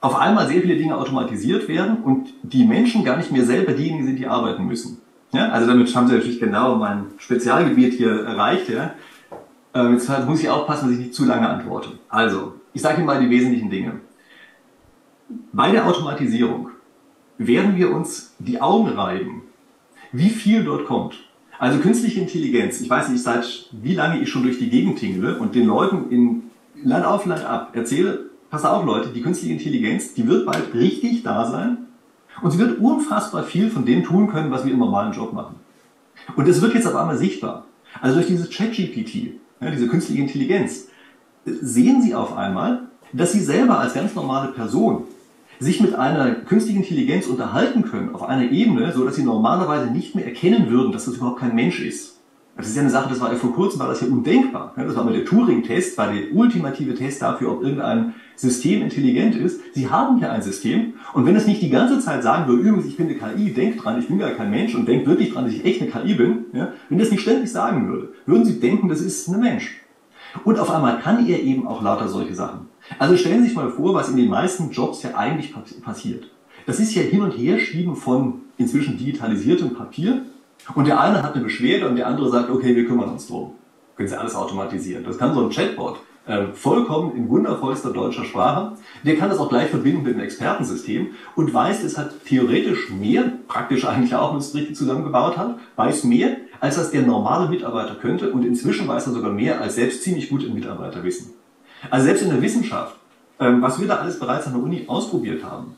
auf 0.00 0.14
einmal 0.14 0.46
sehr 0.46 0.62
viele 0.62 0.76
Dinge 0.76 0.96
automatisiert 0.96 1.66
werden 1.66 2.02
und 2.04 2.32
die 2.44 2.64
Menschen 2.64 3.04
gar 3.04 3.16
nicht 3.16 3.32
mehr 3.32 3.44
selber 3.44 3.72
diejenigen 3.72 4.06
sind, 4.06 4.20
die 4.20 4.28
arbeiten 4.28 4.66
müssen. 4.66 4.98
Ja, 5.32 5.48
also 5.50 5.68
damit 5.68 5.94
haben 5.94 6.08
Sie 6.08 6.14
natürlich 6.14 6.40
genau 6.40 6.76
mein 6.76 7.06
Spezialgebiet 7.18 7.94
hier 7.94 8.24
erreicht. 8.24 8.68
Ja. 8.68 8.94
Ähm, 9.74 9.94
jetzt 9.94 10.10
muss 10.26 10.40
ich 10.40 10.48
aufpassen, 10.48 10.86
dass 10.88 10.98
ich 10.98 11.06
nicht 11.06 11.14
zu 11.14 11.24
lange 11.24 11.48
antworte. 11.48 11.90
Also, 12.08 12.54
ich 12.72 12.82
sage 12.82 12.98
Ihnen 12.98 13.06
mal 13.06 13.20
die 13.20 13.30
wesentlichen 13.30 13.70
Dinge. 13.70 14.00
Bei 15.52 15.70
der 15.70 15.86
Automatisierung 15.86 16.70
werden 17.38 17.76
wir 17.76 17.94
uns 17.94 18.34
die 18.38 18.60
Augen 18.60 18.88
reiben, 18.88 19.42
wie 20.12 20.30
viel 20.30 20.64
dort 20.64 20.86
kommt. 20.86 21.14
Also 21.58 21.78
künstliche 21.78 22.20
Intelligenz, 22.20 22.80
ich 22.80 22.90
weiß 22.90 23.10
nicht, 23.10 23.22
seit 23.22 23.68
wie 23.70 23.94
lange 23.94 24.20
ich 24.20 24.30
schon 24.30 24.42
durch 24.42 24.58
die 24.58 24.70
Gegend 24.70 24.98
tingle 24.98 25.36
und 25.36 25.54
den 25.54 25.66
Leuten 25.66 26.10
in 26.10 26.42
Land 26.82 27.04
auf 27.04 27.26
Land 27.26 27.44
ab 27.44 27.76
erzähle, 27.76 28.30
pass 28.50 28.64
auf 28.64 28.84
Leute, 28.84 29.10
die 29.10 29.20
künstliche 29.20 29.52
Intelligenz, 29.52 30.14
die 30.14 30.26
wird 30.26 30.46
bald 30.46 30.74
richtig 30.74 31.22
da 31.22 31.44
sein 31.44 31.86
und 32.42 32.50
sie 32.50 32.58
wird 32.58 32.78
unfassbar 32.78 33.42
viel 33.42 33.70
von 33.70 33.84
dem 33.84 34.04
tun 34.04 34.28
können, 34.28 34.50
was 34.50 34.64
wir 34.64 34.72
im 34.72 34.78
normalen 34.78 35.12
Job 35.12 35.32
machen. 35.32 35.56
Und 36.36 36.48
das 36.48 36.60
wird 36.60 36.74
jetzt 36.74 36.86
auf 36.86 36.96
einmal 36.96 37.16
sichtbar. 37.16 37.64
Also 38.00 38.16
durch 38.16 38.26
dieses 38.26 38.50
ChatGPT, 38.50 39.34
ja, 39.60 39.70
diese 39.70 39.88
künstliche 39.88 40.22
Intelligenz, 40.22 40.88
sehen 41.44 42.02
Sie 42.02 42.14
auf 42.14 42.36
einmal, 42.36 42.88
dass 43.12 43.32
Sie 43.32 43.40
selber 43.40 43.78
als 43.78 43.94
ganz 43.94 44.14
normale 44.14 44.52
Person 44.52 45.04
sich 45.58 45.80
mit 45.80 45.94
einer 45.94 46.32
künstlichen 46.32 46.78
Intelligenz 46.78 47.26
unterhalten 47.26 47.82
können 47.82 48.14
auf 48.14 48.22
einer 48.22 48.50
Ebene, 48.50 48.92
so 48.92 49.04
dass 49.04 49.16
Sie 49.16 49.24
normalerweise 49.24 49.90
nicht 49.90 50.14
mehr 50.14 50.24
erkennen 50.24 50.70
würden, 50.70 50.92
dass 50.92 51.04
das 51.04 51.16
überhaupt 51.16 51.40
kein 51.40 51.54
Mensch 51.54 51.80
ist. 51.80 52.16
Das 52.56 52.68
ist 52.68 52.76
ja 52.76 52.82
eine 52.82 52.90
Sache, 52.90 53.08
das 53.08 53.20
war 53.20 53.32
ja 53.32 53.38
vor 53.38 53.54
kurzem, 53.54 53.80
war 53.80 53.88
das 53.88 54.00
ja 54.00 54.08
undenkbar. 54.08 54.74
Das 54.76 54.94
war 54.94 55.04
mal 55.04 55.14
der 55.14 55.24
Turing-Test, 55.24 55.96
war 55.96 56.12
der 56.12 56.34
ultimative 56.34 56.94
Test 56.94 57.22
dafür, 57.22 57.52
ob 57.52 57.62
irgendein 57.62 58.14
System 58.40 58.80
intelligent 58.80 59.34
ist. 59.34 59.60
Sie 59.74 59.90
haben 59.90 60.18
hier 60.18 60.32
ein 60.32 60.40
System 60.40 60.94
und 61.12 61.26
wenn 61.26 61.36
es 61.36 61.46
nicht 61.46 61.60
die 61.60 61.68
ganze 61.68 62.00
Zeit 62.00 62.22
sagen 62.22 62.48
würde, 62.48 62.62
übrigens, 62.62 62.86
ich 62.86 62.96
bin 62.96 63.06
eine 63.06 63.16
KI, 63.16 63.52
denkt 63.52 63.84
dran, 63.84 63.98
ich 63.98 64.08
bin 64.08 64.18
gar 64.18 64.30
kein 64.30 64.50
Mensch 64.50 64.74
und 64.74 64.88
denkt 64.88 65.06
wirklich 65.06 65.32
dran, 65.32 65.44
dass 65.44 65.52
ich 65.52 65.64
echt 65.64 65.82
eine 65.82 65.90
KI 65.90 66.14
bin, 66.14 66.46
ja, 66.54 66.72
wenn 66.88 66.98
das 66.98 67.10
nicht 67.10 67.20
ständig 67.20 67.52
sagen 67.52 67.88
würde, 67.88 68.14
würden 68.24 68.46
Sie 68.46 68.58
denken, 68.58 68.88
das 68.88 69.02
ist 69.02 69.28
ein 69.28 69.40
Mensch. 69.40 69.82
Und 70.44 70.58
auf 70.58 70.70
einmal 70.70 71.00
kann 71.00 71.26
er 71.26 71.42
eben 71.42 71.66
auch 71.66 71.82
lauter 71.82 72.08
solche 72.08 72.34
Sachen. 72.34 72.68
Also 72.98 73.16
stellen 73.16 73.42
Sie 73.42 73.48
sich 73.48 73.56
mal 73.56 73.68
vor, 73.68 73.94
was 73.94 74.08
in 74.08 74.16
den 74.16 74.30
meisten 74.30 74.70
Jobs 74.70 75.02
ja 75.02 75.14
eigentlich 75.16 75.52
passiert. 75.82 76.30
Das 76.66 76.80
ist 76.80 76.94
ja 76.94 77.02
hin 77.02 77.20
und 77.20 77.32
her 77.32 77.58
schieben 77.58 77.94
von 77.94 78.42
inzwischen 78.56 78.96
digitalisiertem 78.96 79.74
Papier 79.74 80.22
und 80.74 80.86
der 80.86 80.98
eine 80.98 81.22
hat 81.22 81.34
eine 81.34 81.44
Beschwerde 81.44 81.88
und 81.88 81.96
der 81.96 82.06
andere 82.06 82.30
sagt, 82.30 82.48
okay, 82.48 82.74
wir 82.74 82.86
kümmern 82.86 83.10
uns 83.10 83.26
drum. 83.26 83.52
Können 83.96 84.08
Sie 84.08 84.18
alles 84.18 84.34
automatisieren. 84.34 85.04
Das 85.04 85.18
kann 85.18 85.34
so 85.34 85.42
ein 85.44 85.50
Chatbot 85.50 86.00
äh, 86.26 86.46
vollkommen 86.52 87.16
in 87.16 87.28
wundervollster 87.28 87.92
deutscher 87.92 88.24
Sprache. 88.24 88.76
Der 89.04 89.16
kann 89.16 89.30
das 89.30 89.38
auch 89.38 89.48
gleich 89.48 89.70
verbinden 89.70 90.02
mit 90.02 90.14
einem 90.14 90.24
Expertensystem 90.24 91.08
und 91.34 91.52
weiß 91.52 91.82
deshalb 91.82 92.24
theoretisch 92.24 92.90
mehr, 92.90 93.32
praktisch 93.48 93.84
eigentlich 93.84 94.14
auch, 94.14 94.32
wenn 94.32 94.38
es 94.38 94.54
richtig 94.54 94.76
zusammengebaut 94.76 95.36
hat, 95.36 95.58
weiß 95.76 96.04
mehr, 96.04 96.36
als 96.60 96.76
das 96.76 96.90
der 96.90 97.02
normale 97.02 97.48
Mitarbeiter 97.48 97.94
könnte 97.94 98.30
und 98.32 98.44
inzwischen 98.44 98.86
weiß 98.86 99.06
er 99.06 99.12
sogar 99.14 99.32
mehr, 99.32 99.60
als 99.60 99.76
selbst 99.76 100.02
ziemlich 100.02 100.28
gut 100.28 100.44
im 100.44 100.54
Mitarbeiter 100.54 101.02
wissen. 101.02 101.32
Also 101.90 102.06
selbst 102.06 102.22
in 102.22 102.30
der 102.30 102.42
Wissenschaft, 102.42 102.96
ähm, 103.38 103.62
was 103.62 103.80
wir 103.80 103.88
da 103.88 103.96
alles 103.96 104.18
bereits 104.18 104.46
an 104.46 104.52
der 104.52 104.62
Uni 104.62 104.84
ausprobiert 104.86 105.42
haben, 105.42 105.74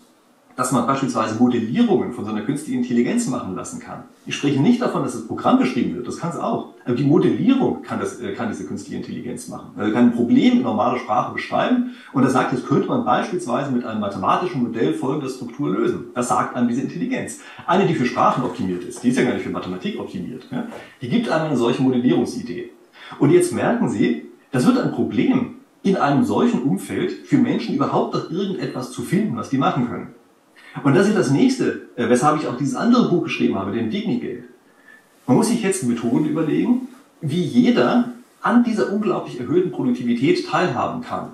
dass 0.57 0.73
man 0.73 0.87
beispielsweise 0.87 1.37
Modellierungen 1.37 2.13
von 2.13 2.25
so 2.25 2.31
einer 2.31 2.43
künstlichen 2.43 2.79
Intelligenz 2.79 3.27
machen 3.29 3.55
lassen 3.55 3.81
kann. 3.81 4.05
Ich 4.27 4.35
spreche 4.35 4.61
nicht 4.61 4.81
davon, 4.81 5.03
dass 5.03 5.13
das 5.13 5.27
Programm 5.27 5.59
geschrieben 5.59 5.95
wird, 5.95 6.07
das 6.07 6.19
kann 6.19 6.31
es 6.31 6.39
auch. 6.39 6.75
Aber 6.85 6.95
die 6.95 7.05
Modellierung 7.05 7.83
kann, 7.83 8.01
das, 8.01 8.21
äh, 8.21 8.33
kann 8.33 8.49
diese 8.49 8.67
künstliche 8.67 8.97
Intelligenz 8.97 9.49
machen. 9.49 9.71
Also 9.77 9.93
kann 9.93 10.07
ein 10.07 10.13
Problem 10.13 10.59
in 10.59 10.63
normaler 10.63 10.99
Sprache 10.99 11.33
beschreiben 11.33 11.95
und 12.13 12.23
er 12.23 12.31
sagt, 12.31 12.53
das 12.53 12.65
könnte 12.65 12.89
man 12.89 13.05
beispielsweise 13.05 13.71
mit 13.71 13.85
einem 13.85 14.01
mathematischen 14.01 14.63
Modell 14.63 14.95
folgender 14.95 15.29
Struktur 15.29 15.71
lösen. 15.71 16.07
Das 16.15 16.29
sagt 16.29 16.57
einem 16.57 16.69
diese 16.69 16.83
Intelligenz. 16.83 17.41
Eine, 17.67 17.87
die 17.87 17.95
für 17.95 18.07
Sprachen 18.07 18.45
optimiert 18.45 18.85
ist, 18.85 19.03
die 19.03 19.09
ist 19.09 19.17
ja 19.17 19.25
gar 19.25 19.35
nicht 19.35 19.45
für 19.45 19.51
Mathematik 19.51 19.99
optimiert, 19.99 20.49
die 21.01 21.09
gibt 21.09 21.29
einem 21.29 21.47
eine 21.47 21.57
solche 21.57 21.83
Modellierungsidee. 21.83 22.71
Und 23.19 23.31
jetzt 23.31 23.53
merken 23.53 23.89
Sie, 23.89 24.27
das 24.51 24.67
wird 24.67 24.79
ein 24.79 24.93
Problem 24.93 25.57
in 25.83 25.97
einem 25.97 26.25
solchen 26.25 26.63
Umfeld 26.63 27.27
für 27.27 27.39
Menschen 27.39 27.75
überhaupt 27.75 28.15
noch 28.15 28.31
irgendetwas 28.31 28.93
zu 28.93 29.03
finden, 29.03 29.37
was 29.37 29.51
die 29.51 29.59
machen 29.59 29.89
können. 29.89 30.15
Und 30.85 30.95
das 30.95 31.09
ist 31.09 31.17
das 31.17 31.31
nächste, 31.31 31.89
äh, 31.97 32.09
weshalb 32.09 32.41
ich 32.41 32.49
auch 32.49 32.57
dieses 32.57 32.75
andere 32.75 33.09
Buch 33.09 33.25
geschrieben 33.25 33.57
habe, 33.57 33.73
den 33.73 33.91
Dignigate. 33.91 34.45
Man 35.27 35.37
muss 35.37 35.49
sich 35.49 35.63
jetzt 35.63 35.85
Methoden 35.85 36.27
überlegen, 36.27 36.89
wie 37.21 37.43
jeder 37.43 38.13
an 38.41 38.65
dieser 38.65 38.93
unglaublich 38.93 39.39
erhöhten 39.39 39.71
Produktivität 39.71 40.47
teilhaben 40.49 41.03
kann. 41.03 41.33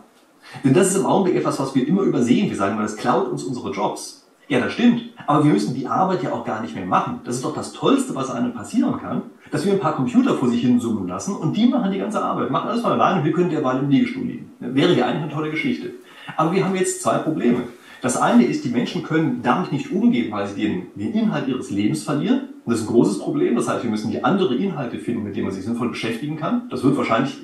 Denn 0.65 0.75
das 0.75 0.89
ist 0.89 0.97
im 0.97 1.07
Augenblick 1.07 1.37
etwas, 1.37 1.59
was 1.59 1.75
wir 1.75 1.87
immer 1.87 2.03
übersehen. 2.03 2.49
Wir 2.49 2.57
sagen, 2.57 2.79
das 2.79 2.97
klaut 2.97 3.29
uns 3.29 3.45
unsere 3.45 3.71
Jobs. 3.71 4.27
Ja, 4.49 4.61
das 4.61 4.73
stimmt. 4.73 5.03
Aber 5.27 5.45
wir 5.45 5.53
müssen 5.53 5.75
die 5.75 5.87
Arbeit 5.87 6.23
ja 6.23 6.33
auch 6.33 6.45
gar 6.45 6.63
nicht 6.63 6.75
mehr 6.75 6.87
machen. 6.87 7.21
Das 7.25 7.37
ist 7.37 7.45
doch 7.45 7.55
das 7.55 7.73
Tollste, 7.73 8.15
was 8.15 8.31
einem 8.31 8.55
passieren 8.55 8.99
kann, 8.99 9.23
dass 9.51 9.65
wir 9.67 9.73
ein 9.73 9.81
paar 9.81 9.95
Computer 9.95 10.35
vor 10.35 10.49
sich 10.49 10.63
hin 10.63 10.81
zoomen 10.81 11.07
lassen 11.07 11.37
und 11.37 11.55
die 11.57 11.67
machen 11.67 11.93
die 11.93 11.99
ganze 11.99 12.23
Arbeit, 12.23 12.51
machen 12.51 12.69
alles 12.69 12.81
von 12.81 12.93
alleine 12.93 13.21
und 13.21 13.27
wir 13.27 13.33
können 13.33 13.51
derweil 13.51 13.79
im 13.81 13.91
Liegestuhl 13.91 14.25
liegen. 14.25 14.51
Wäre 14.61 14.95
ja 14.95 15.07
eigentlich 15.07 15.25
eine 15.25 15.33
tolle 15.33 15.51
Geschichte. 15.51 15.91
Aber 16.37 16.53
wir 16.53 16.65
haben 16.65 16.75
jetzt 16.75 17.03
zwei 17.03 17.19
Probleme. 17.19 17.65
Das 18.01 18.17
eine 18.17 18.45
ist, 18.45 18.65
die 18.65 18.69
Menschen 18.69 19.03
können 19.03 19.41
damit 19.43 19.73
nicht 19.73 19.91
umgehen, 19.91 20.31
weil 20.31 20.47
sie 20.47 20.61
den, 20.61 20.87
den 20.95 21.13
Inhalt 21.13 21.49
ihres 21.49 21.71
Lebens 21.71 22.05
verlieren. 22.05 22.51
Und 22.65 22.73
das 22.73 22.81
ist 22.81 22.89
ein 22.89 22.93
großes 22.93 23.19
Problem. 23.19 23.57
Das 23.57 23.69
heißt, 23.69 23.83
wir 23.83 23.91
müssen 23.91 24.11
die 24.11 24.23
andere 24.23 24.55
Inhalte 24.55 24.99
finden, 24.99 25.25
mit 25.25 25.35
denen 25.35 25.47
man 25.47 25.55
sich 25.55 25.65
sinnvoll 25.65 25.89
beschäftigen 25.89 26.37
kann. 26.37 26.69
Das 26.71 26.85
wird 26.85 26.97
wahrscheinlich 26.97 27.39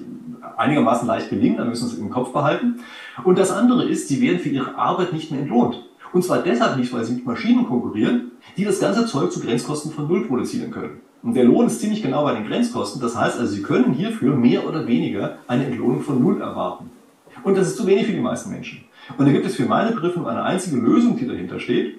einigermaßen 0.57 1.07
leicht 1.07 1.31
gelingen, 1.31 1.57
da 1.57 1.65
müssen 1.65 1.89
Sie 1.89 1.95
es 1.95 2.01
im 2.01 2.11
Kopf 2.11 2.33
behalten. 2.33 2.81
Und 3.25 3.39
das 3.39 3.51
andere 3.51 3.85
ist, 3.85 4.09
sie 4.09 4.21
werden 4.21 4.39
für 4.39 4.49
ihre 4.49 4.77
Arbeit 4.77 5.13
nicht 5.13 5.31
mehr 5.31 5.41
entlohnt. 5.41 5.83
Und 6.13 6.23
zwar 6.23 6.39
deshalb 6.43 6.77
nicht, 6.77 6.93
weil 6.93 7.05
sie 7.05 7.15
mit 7.15 7.27
Maschinen 7.27 7.67
konkurrieren, 7.67 8.33
die 8.57 8.65
das 8.65 8.79
ganze 8.79 9.07
Zeug 9.07 9.33
zu 9.33 9.41
Grenzkosten 9.41 9.91
von 9.91 10.07
Null 10.07 10.27
produzieren 10.27 10.71
können. 10.71 11.01
Und 11.23 11.35
der 11.35 11.45
Lohn 11.45 11.67
ist 11.67 11.81
ziemlich 11.81 12.03
genau 12.03 12.25
bei 12.25 12.35
den 12.35 12.47
Grenzkosten. 12.47 13.01
Das 13.01 13.17
heißt 13.17 13.41
also, 13.41 13.53
Sie 13.53 13.63
können 13.63 13.95
hierfür 13.95 14.37
mehr 14.37 14.69
oder 14.69 14.87
weniger 14.87 15.39
eine 15.49 15.65
Entlohnung 15.65 16.03
von 16.03 16.23
Null 16.23 16.41
erwarten. 16.41 16.91
Und 17.43 17.57
das 17.57 17.69
ist 17.69 17.77
zu 17.79 17.87
wenig 17.87 18.07
für 18.07 18.13
die 18.13 18.21
meisten 18.21 18.51
Menschen. 18.51 18.85
Und 19.19 19.27
da 19.27 19.33
gibt 19.33 19.47
es 19.47 19.57
für 19.57 19.67
meine 19.67 19.93
Begriffe 19.93 20.19
nur 20.19 20.31
eine 20.31 20.43
einzige 20.43 20.77
Lösung, 20.77 21.17
die 21.17 21.27
dahinter 21.27 21.61
steht. 21.61 21.99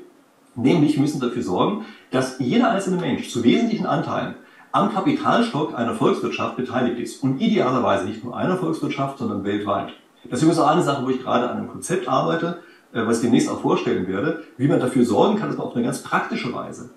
Nämlich 0.55 0.97
müssen 0.97 1.19
dafür 1.19 1.43
sorgen, 1.43 1.85
dass 2.11 2.39
jeder 2.39 2.71
einzelne 2.71 2.97
Mensch 2.97 3.29
zu 3.29 3.43
wesentlichen 3.43 3.85
Anteilen 3.85 4.35
am 4.71 4.93
Kapitalstock 4.93 5.77
einer 5.77 5.93
Volkswirtschaft 5.93 6.57
beteiligt 6.57 6.99
ist. 6.99 7.23
Und 7.23 7.39
idealerweise 7.39 8.05
nicht 8.05 8.23
nur 8.23 8.35
einer 8.35 8.57
Volkswirtschaft, 8.57 9.17
sondern 9.17 9.43
weltweit. 9.43 9.93
Das 10.29 10.39
ist 10.39 10.43
übrigens 10.43 10.59
auch 10.59 10.67
eine 10.67 10.83
Sache, 10.83 11.05
wo 11.05 11.09
ich 11.09 11.21
gerade 11.21 11.49
an 11.49 11.57
einem 11.57 11.69
Konzept 11.69 12.07
arbeite, 12.07 12.59
äh, 12.93 13.05
was 13.05 13.17
ich 13.17 13.23
demnächst 13.23 13.49
auch 13.49 13.61
vorstellen 13.61 14.07
werde, 14.07 14.43
wie 14.57 14.67
man 14.67 14.79
dafür 14.79 15.05
sorgen 15.05 15.37
kann, 15.37 15.49
dass 15.49 15.57
man 15.57 15.67
auf 15.67 15.75
eine 15.75 15.85
ganz 15.85 16.01
praktische 16.01 16.53
Weise 16.53 16.89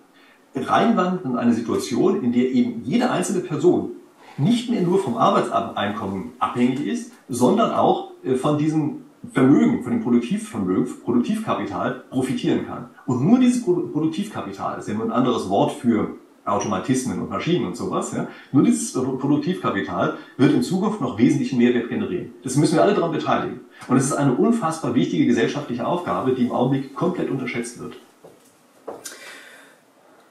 reinwandert 0.55 1.25
in 1.25 1.37
eine 1.37 1.53
Situation, 1.53 2.23
in 2.23 2.33
der 2.33 2.51
eben 2.51 2.83
jede 2.85 3.11
einzelne 3.11 3.41
Person 3.41 3.91
nicht 4.39 4.71
mehr 4.71 4.83
nur 4.83 4.99
vom 4.99 5.17
Arbeitseinkommen 5.17 6.33
abhängig 6.39 6.87
ist, 6.87 7.13
sondern 7.29 7.73
auch 7.73 8.13
äh, 8.25 8.35
von 8.35 8.59
diesem 8.59 9.05
Vermögen, 9.33 9.83
von 9.83 9.93
dem 9.93 10.03
Produktivvermögen, 10.03 10.87
Produktivkapital 11.05 12.05
profitieren 12.11 12.67
kann. 12.67 12.91
Und 13.07 13.25
nur 13.25 13.39
dieses 13.39 13.63
Produktivkapital, 13.65 14.77
das 14.77 14.87
ist 14.87 14.93
ja 14.93 14.99
nur 14.99 15.07
ein 15.07 15.13
anderes 15.13 15.49
Wort 15.49 15.73
für 15.73 16.17
Automatismen 16.45 17.21
und 17.21 17.29
Maschinen 17.29 17.67
und 17.67 17.77
sowas, 17.77 18.13
ja, 18.13 18.27
nur 18.53 18.63
dieses 18.63 18.93
Produktivkapital 18.93 20.17
wird 20.37 20.55
in 20.55 20.63
Zukunft 20.63 21.01
noch 21.01 21.19
wesentlichen 21.19 21.59
Mehrwert 21.59 21.89
generieren. 21.89 22.33
Das 22.43 22.57
müssen 22.57 22.77
wir 22.77 22.83
alle 22.83 22.95
daran 22.95 23.13
beteiligen. 23.13 23.61
Und 23.87 23.97
es 23.97 24.07
ist 24.07 24.13
eine 24.13 24.35
unfassbar 24.35 24.95
wichtige 24.95 25.27
gesellschaftliche 25.27 25.87
Aufgabe, 25.87 26.33
die 26.33 26.47
im 26.47 26.53
Augenblick 26.53 26.95
komplett 26.95 27.31
unterschätzt 27.31 27.81
wird. 27.81 27.95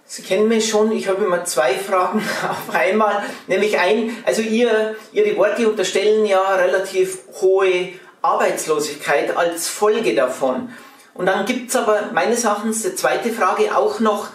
Sie 0.10 0.22
kennen 0.22 0.48
mich 0.48 0.70
schon, 0.70 0.92
ich 0.94 1.10
habe 1.10 1.26
immer 1.26 1.44
zwei 1.44 1.74
Fragen 1.74 2.20
auf 2.50 2.74
einmal. 2.74 3.24
Nämlich 3.48 3.78
ein, 3.78 4.12
also 4.26 4.42
ihr, 4.42 4.96
Ihre 5.12 5.38
Worte 5.38 5.70
unterstellen 5.70 6.26
ja 6.26 6.56
relativ 6.56 7.20
hohe 7.42 7.90
Arbeitslosigkeit 8.28 9.36
als 9.36 9.68
Folge 9.68 10.16
davon. 10.16 10.70
Und 11.14 11.26
dann 11.26 11.46
gibt 11.46 11.70
es 11.70 11.76
aber 11.76 12.12
meines 12.14 12.44
Erachtens, 12.44 12.84
die 12.84 12.94
zweite 12.96 13.32
Frage, 13.32 13.76
auch 13.76 14.00
noch 14.00 14.28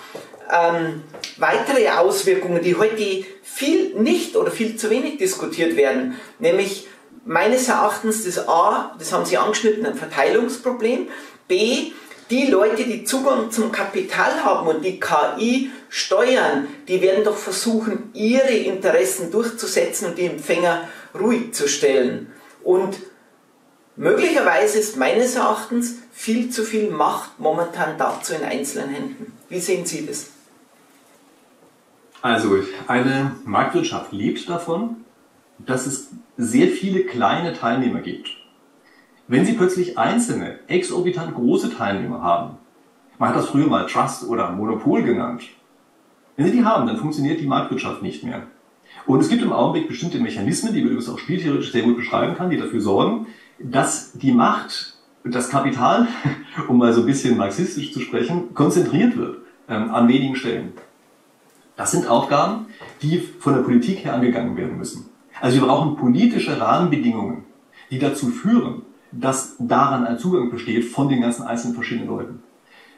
ähm, 0.51 1.03
weitere 1.37 1.89
Auswirkungen, 1.91 2.63
die 2.63 2.77
heute 2.77 3.25
viel 3.43 3.95
nicht 3.95 4.37
oder 4.37 4.51
viel 4.51 4.77
zu 4.77 4.91
wenig 4.91 5.19
diskutiert 5.19 5.77
werden. 5.77 6.19
Nämlich 6.39 6.89
meines 7.25 7.69
Erachtens 7.69 8.25
das 8.25 8.49
A, 8.49 8.97
das 8.99 9.13
haben 9.13 9.25
Sie 9.25 9.39
angeschnitten, 9.39 9.87
ein 9.87 9.95
Verteilungsproblem. 9.95 11.09
B, 11.47 11.93
die 12.31 12.47
Leute, 12.47 12.85
die 12.85 13.05
Zugang 13.05 13.51
zum 13.51 13.71
Kapital 13.71 14.43
haben 14.43 14.67
und 14.67 14.83
die 14.83 14.99
KI 14.99 15.71
steuern, 15.89 16.67
die 16.89 17.03
werden 17.03 17.25
doch 17.25 17.37
versuchen, 17.37 18.11
ihre 18.15 18.55
Interessen 18.55 19.31
durchzusetzen 19.31 20.09
und 20.09 20.19
die 20.19 20.27
Empfänger 20.27 20.89
ruhig 21.15 21.53
zu 21.53 21.69
stellen. 21.69 22.33
Und 22.65 22.97
möglicherweise 23.97 24.79
ist 24.79 24.97
meines 24.97 25.35
Erachtens 25.35 25.97
viel 26.13 26.51
zu 26.51 26.65
viel 26.65 26.91
Macht 26.91 27.39
momentan 27.39 27.99
dazu 27.99 28.35
in 28.35 28.45
einzelnen 28.45 28.91
Händen. 28.91 29.33
Wie 29.49 29.61
sehen 29.61 29.87
Sie 29.87 30.07
das? 30.07 30.31
Also, 32.23 32.61
eine 32.87 33.37
Marktwirtschaft 33.45 34.13
lebt 34.13 34.49
davon, 34.49 34.99
dass 35.59 35.87
es 35.87 36.11
sehr 36.37 36.69
viele 36.69 37.05
kleine 37.05 37.53
Teilnehmer 37.53 38.01
gibt. 38.01 38.31
Wenn 39.29 39.45
Sie 39.45 39.55
plötzlich 39.55 39.99
einzelne, 39.99 40.59
exorbitant 40.69 41.35
große 41.35 41.75
Teilnehmer 41.75 42.23
haben, 42.23 42.59
man 43.19 43.31
hat 43.31 43.37
das 43.37 43.49
früher 43.49 43.67
mal 43.67 43.87
Trust 43.87 44.25
oder 44.25 44.51
Monopol 44.51 45.03
genannt, 45.03 45.45
wenn 46.37 46.47
Sie 46.47 46.53
die 46.53 46.65
haben, 46.65 46.87
dann 46.87 46.97
funktioniert 46.97 47.41
die 47.41 47.47
Marktwirtschaft 47.47 48.03
nicht 48.03 48.25
mehr. 48.25 48.43
Und 49.07 49.21
es 49.21 49.29
gibt 49.29 49.43
im 49.43 49.53
Augenblick 49.53 49.89
bestimmte 49.89 50.19
Mechanismen, 50.19 50.73
die 50.73 50.81
man 50.81 50.91
übrigens 50.91 51.09
auch 51.09 51.19
spieltheoretisch 51.19 51.73
sehr 51.73 51.83
gut 51.83 51.97
beschreiben 51.97 52.35
kann, 52.37 52.51
die 52.51 52.57
dafür 52.57 52.81
sorgen, 52.81 53.27
dass 53.59 54.13
die 54.13 54.33
Macht, 54.33 54.97
das 55.25 55.51
Kapital, 55.51 56.09
um 56.69 56.79
mal 56.79 56.93
so 56.93 57.01
ein 57.01 57.07
bisschen 57.07 57.37
marxistisch 57.37 57.93
zu 57.93 58.01
sprechen, 58.01 58.55
konzentriert 58.55 59.17
wird 59.17 59.39
ähm, 59.69 59.91
an 59.91 60.09
wenigen 60.09 60.37
Stellen. 60.37 60.73
Das 61.77 61.91
sind 61.91 62.07
Aufgaben, 62.07 62.67
die 63.01 63.19
von 63.19 63.55
der 63.55 63.63
Politik 63.63 64.05
her 64.05 64.15
angegangen 64.15 64.57
werden 64.57 64.77
müssen. 64.79 65.07
Also 65.41 65.61
wir 65.61 65.67
brauchen 65.67 65.97
politische 65.97 66.61
Rahmenbedingungen, 66.61 67.45
die 67.91 67.99
dazu 67.99 68.29
führen, 68.29 68.83
dass 69.11 69.57
daran 69.59 70.07
ein 70.07 70.19
Zugang 70.19 70.51
besteht 70.51 70.85
von 70.85 71.09
den 71.09 71.21
ganzen 71.21 71.43
einzelnen 71.45 71.75
verschiedenen 71.75 72.09
Leuten. 72.09 72.43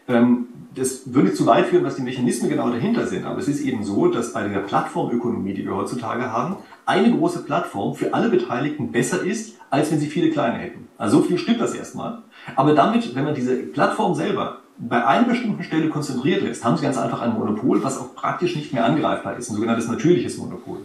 Ähm, 0.06 0.48
das 0.74 1.14
würde 1.14 1.32
zu 1.32 1.46
weit 1.46 1.66
führen, 1.66 1.84
was 1.84 1.96
die 1.96 2.02
Mechanismen 2.02 2.50
genau 2.50 2.68
dahinter 2.70 3.06
sind. 3.06 3.24
Aber 3.24 3.38
es 3.38 3.48
ist 3.48 3.60
eben 3.60 3.84
so, 3.84 4.08
dass 4.08 4.32
bei 4.32 4.46
der 4.46 4.60
Plattformökonomie, 4.60 5.54
die 5.54 5.64
wir 5.64 5.74
heutzutage 5.74 6.32
haben, 6.32 6.56
eine 6.84 7.16
große 7.16 7.44
Plattform 7.44 7.94
für 7.94 8.12
alle 8.12 8.28
Beteiligten 8.28 8.92
besser 8.92 9.22
ist, 9.22 9.56
als 9.74 9.90
wenn 9.90 9.98
sie 9.98 10.06
viele 10.06 10.30
kleine 10.30 10.58
hätten. 10.58 10.88
Also 10.96 11.18
so 11.18 11.24
viel 11.24 11.38
stimmt 11.38 11.60
das 11.60 11.74
erstmal. 11.74 12.22
Aber 12.56 12.74
damit, 12.74 13.14
wenn 13.14 13.24
man 13.24 13.34
diese 13.34 13.56
Plattform 13.56 14.14
selber 14.14 14.58
bei 14.78 15.06
einer 15.06 15.26
bestimmten 15.26 15.62
Stelle 15.62 15.88
konzentriert 15.88 16.42
lässt, 16.42 16.64
haben 16.64 16.76
sie 16.76 16.84
ganz 16.84 16.96
einfach 16.96 17.20
ein 17.22 17.34
Monopol, 17.34 17.82
was 17.82 17.98
auch 17.98 18.14
praktisch 18.14 18.56
nicht 18.56 18.72
mehr 18.72 18.84
angreifbar 18.84 19.36
ist, 19.36 19.50
ein 19.50 19.54
sogenanntes 19.54 19.88
natürliches 19.88 20.38
Monopol. 20.38 20.78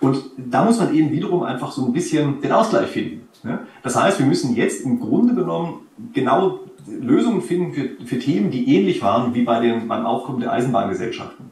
Und 0.00 0.18
da 0.36 0.64
muss 0.64 0.78
man 0.78 0.94
eben 0.94 1.10
wiederum 1.10 1.42
einfach 1.42 1.72
so 1.72 1.84
ein 1.84 1.92
bisschen 1.92 2.40
den 2.40 2.52
Ausgleich 2.52 2.88
finden. 2.88 3.28
Das 3.82 4.00
heißt, 4.00 4.18
wir 4.18 4.26
müssen 4.26 4.54
jetzt 4.56 4.84
im 4.84 4.98
Grunde 4.98 5.34
genommen 5.34 5.86
genau 6.12 6.60
Lösungen 6.86 7.42
finden 7.42 7.72
für, 7.74 8.06
für 8.06 8.18
Themen, 8.18 8.50
die 8.50 8.74
ähnlich 8.74 9.02
waren 9.02 9.34
wie 9.34 9.42
bei 9.42 9.60
den, 9.60 9.88
beim 9.88 10.06
Aufkommen 10.06 10.40
der 10.40 10.52
Eisenbahngesellschaften. 10.52 11.50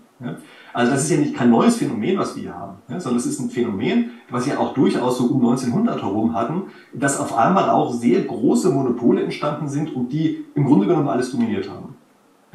Also 0.72 0.92
das 0.92 1.04
ist 1.04 1.10
ja 1.10 1.16
nicht 1.16 1.34
kein 1.34 1.50
neues 1.50 1.76
Phänomen, 1.76 2.18
was 2.18 2.37
wir 2.37 2.42
hier 2.42 2.54
haben, 2.54 2.76
sondern 2.88 3.16
es 3.16 3.26
ist 3.26 3.40
ein 3.40 3.50
Phänomen, 3.50 4.10
was 4.30 4.46
wir 4.46 4.60
auch 4.60 4.75
durchaus 4.75 5.18
so 5.18 5.25
um 5.25 5.40
1900 5.40 6.02
herum 6.02 6.34
hatten, 6.34 6.64
dass 6.92 7.18
auf 7.18 7.37
einmal 7.37 7.70
auch 7.70 7.92
sehr 7.92 8.22
große 8.22 8.70
Monopole 8.70 9.22
entstanden 9.22 9.68
sind 9.68 9.94
und 9.94 10.12
die 10.12 10.44
im 10.54 10.66
Grunde 10.66 10.87
genommen 10.87 11.08
alles 11.08 11.30
dominiert 11.30 11.68
haben. 11.68 11.96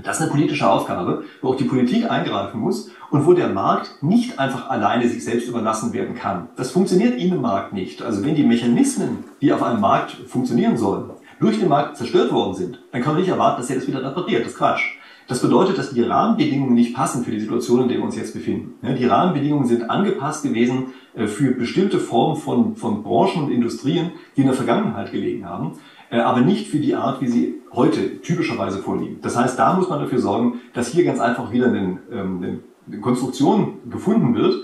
Das 0.01 0.17
ist 0.17 0.23
eine 0.23 0.31
politische 0.31 0.69
Aufgabe, 0.69 1.23
wo 1.41 1.49
auch 1.49 1.55
die 1.55 1.65
Politik 1.65 2.09
eingreifen 2.09 2.59
muss 2.59 2.89
und 3.11 3.25
wo 3.25 3.33
der 3.33 3.49
Markt 3.49 4.01
nicht 4.01 4.39
einfach 4.39 4.69
alleine 4.69 5.07
sich 5.07 5.23
selbst 5.23 5.47
überlassen 5.47 5.93
werden 5.93 6.15
kann. 6.15 6.49
Das 6.55 6.71
funktioniert 6.71 7.15
in 7.15 7.31
einem 7.31 7.41
Markt 7.41 7.73
nicht. 7.73 8.01
Also 8.01 8.25
wenn 8.25 8.35
die 8.35 8.43
Mechanismen, 8.43 9.23
die 9.39 9.53
auf 9.53 9.61
einem 9.61 9.79
Markt 9.79 10.11
funktionieren 10.27 10.77
sollen, 10.77 11.11
durch 11.39 11.59
den 11.59 11.69
Markt 11.69 11.97
zerstört 11.97 12.31
worden 12.31 12.55
sind, 12.55 12.79
dann 12.91 13.01
kann 13.01 13.13
man 13.13 13.21
nicht 13.21 13.29
erwarten, 13.29 13.61
dass 13.61 13.69
er 13.69 13.77
das 13.77 13.87
wieder 13.87 14.03
repariert. 14.03 14.45
Das 14.45 14.53
ist 14.53 14.57
Quatsch. 14.57 14.97
Das 15.27 15.41
bedeutet, 15.41 15.77
dass 15.77 15.93
die 15.93 16.01
Rahmenbedingungen 16.01 16.73
nicht 16.73 16.93
passen 16.93 17.23
für 17.23 17.31
die 17.31 17.39
Situation, 17.39 17.83
in 17.83 17.87
der 17.87 17.97
wir 17.97 18.03
uns 18.03 18.15
jetzt 18.15 18.33
befinden. 18.33 18.75
Die 18.97 19.05
Rahmenbedingungen 19.05 19.65
sind 19.65 19.89
angepasst 19.89 20.43
gewesen 20.43 20.87
äh, 21.15 21.27
für 21.27 21.51
bestimmte 21.51 21.99
Formen 21.99 22.35
von, 22.35 22.75
von 22.75 23.03
Branchen 23.03 23.43
und 23.43 23.51
Industrien, 23.51 24.11
die 24.35 24.41
in 24.41 24.47
der 24.47 24.55
Vergangenheit 24.55 25.11
gelegen 25.11 25.45
haben, 25.45 25.73
äh, 26.09 26.19
aber 26.19 26.41
nicht 26.41 26.67
für 26.67 26.79
die 26.79 26.95
Art, 26.95 27.21
wie 27.21 27.27
sie 27.27 27.55
heute 27.71 28.21
typischerweise 28.21 28.79
vorliegen. 28.79 29.19
Das 29.21 29.37
heißt, 29.37 29.57
da 29.57 29.73
muss 29.73 29.89
man 29.89 29.99
dafür 29.99 30.19
sorgen, 30.19 30.59
dass 30.73 30.89
hier 30.89 31.05
ganz 31.05 31.19
einfach 31.19 31.51
wieder 31.51 31.67
eine, 31.67 31.99
ähm, 32.11 32.61
eine 32.87 32.99
Konstruktion 32.99 33.79
gefunden 33.89 34.35
wird, 34.35 34.55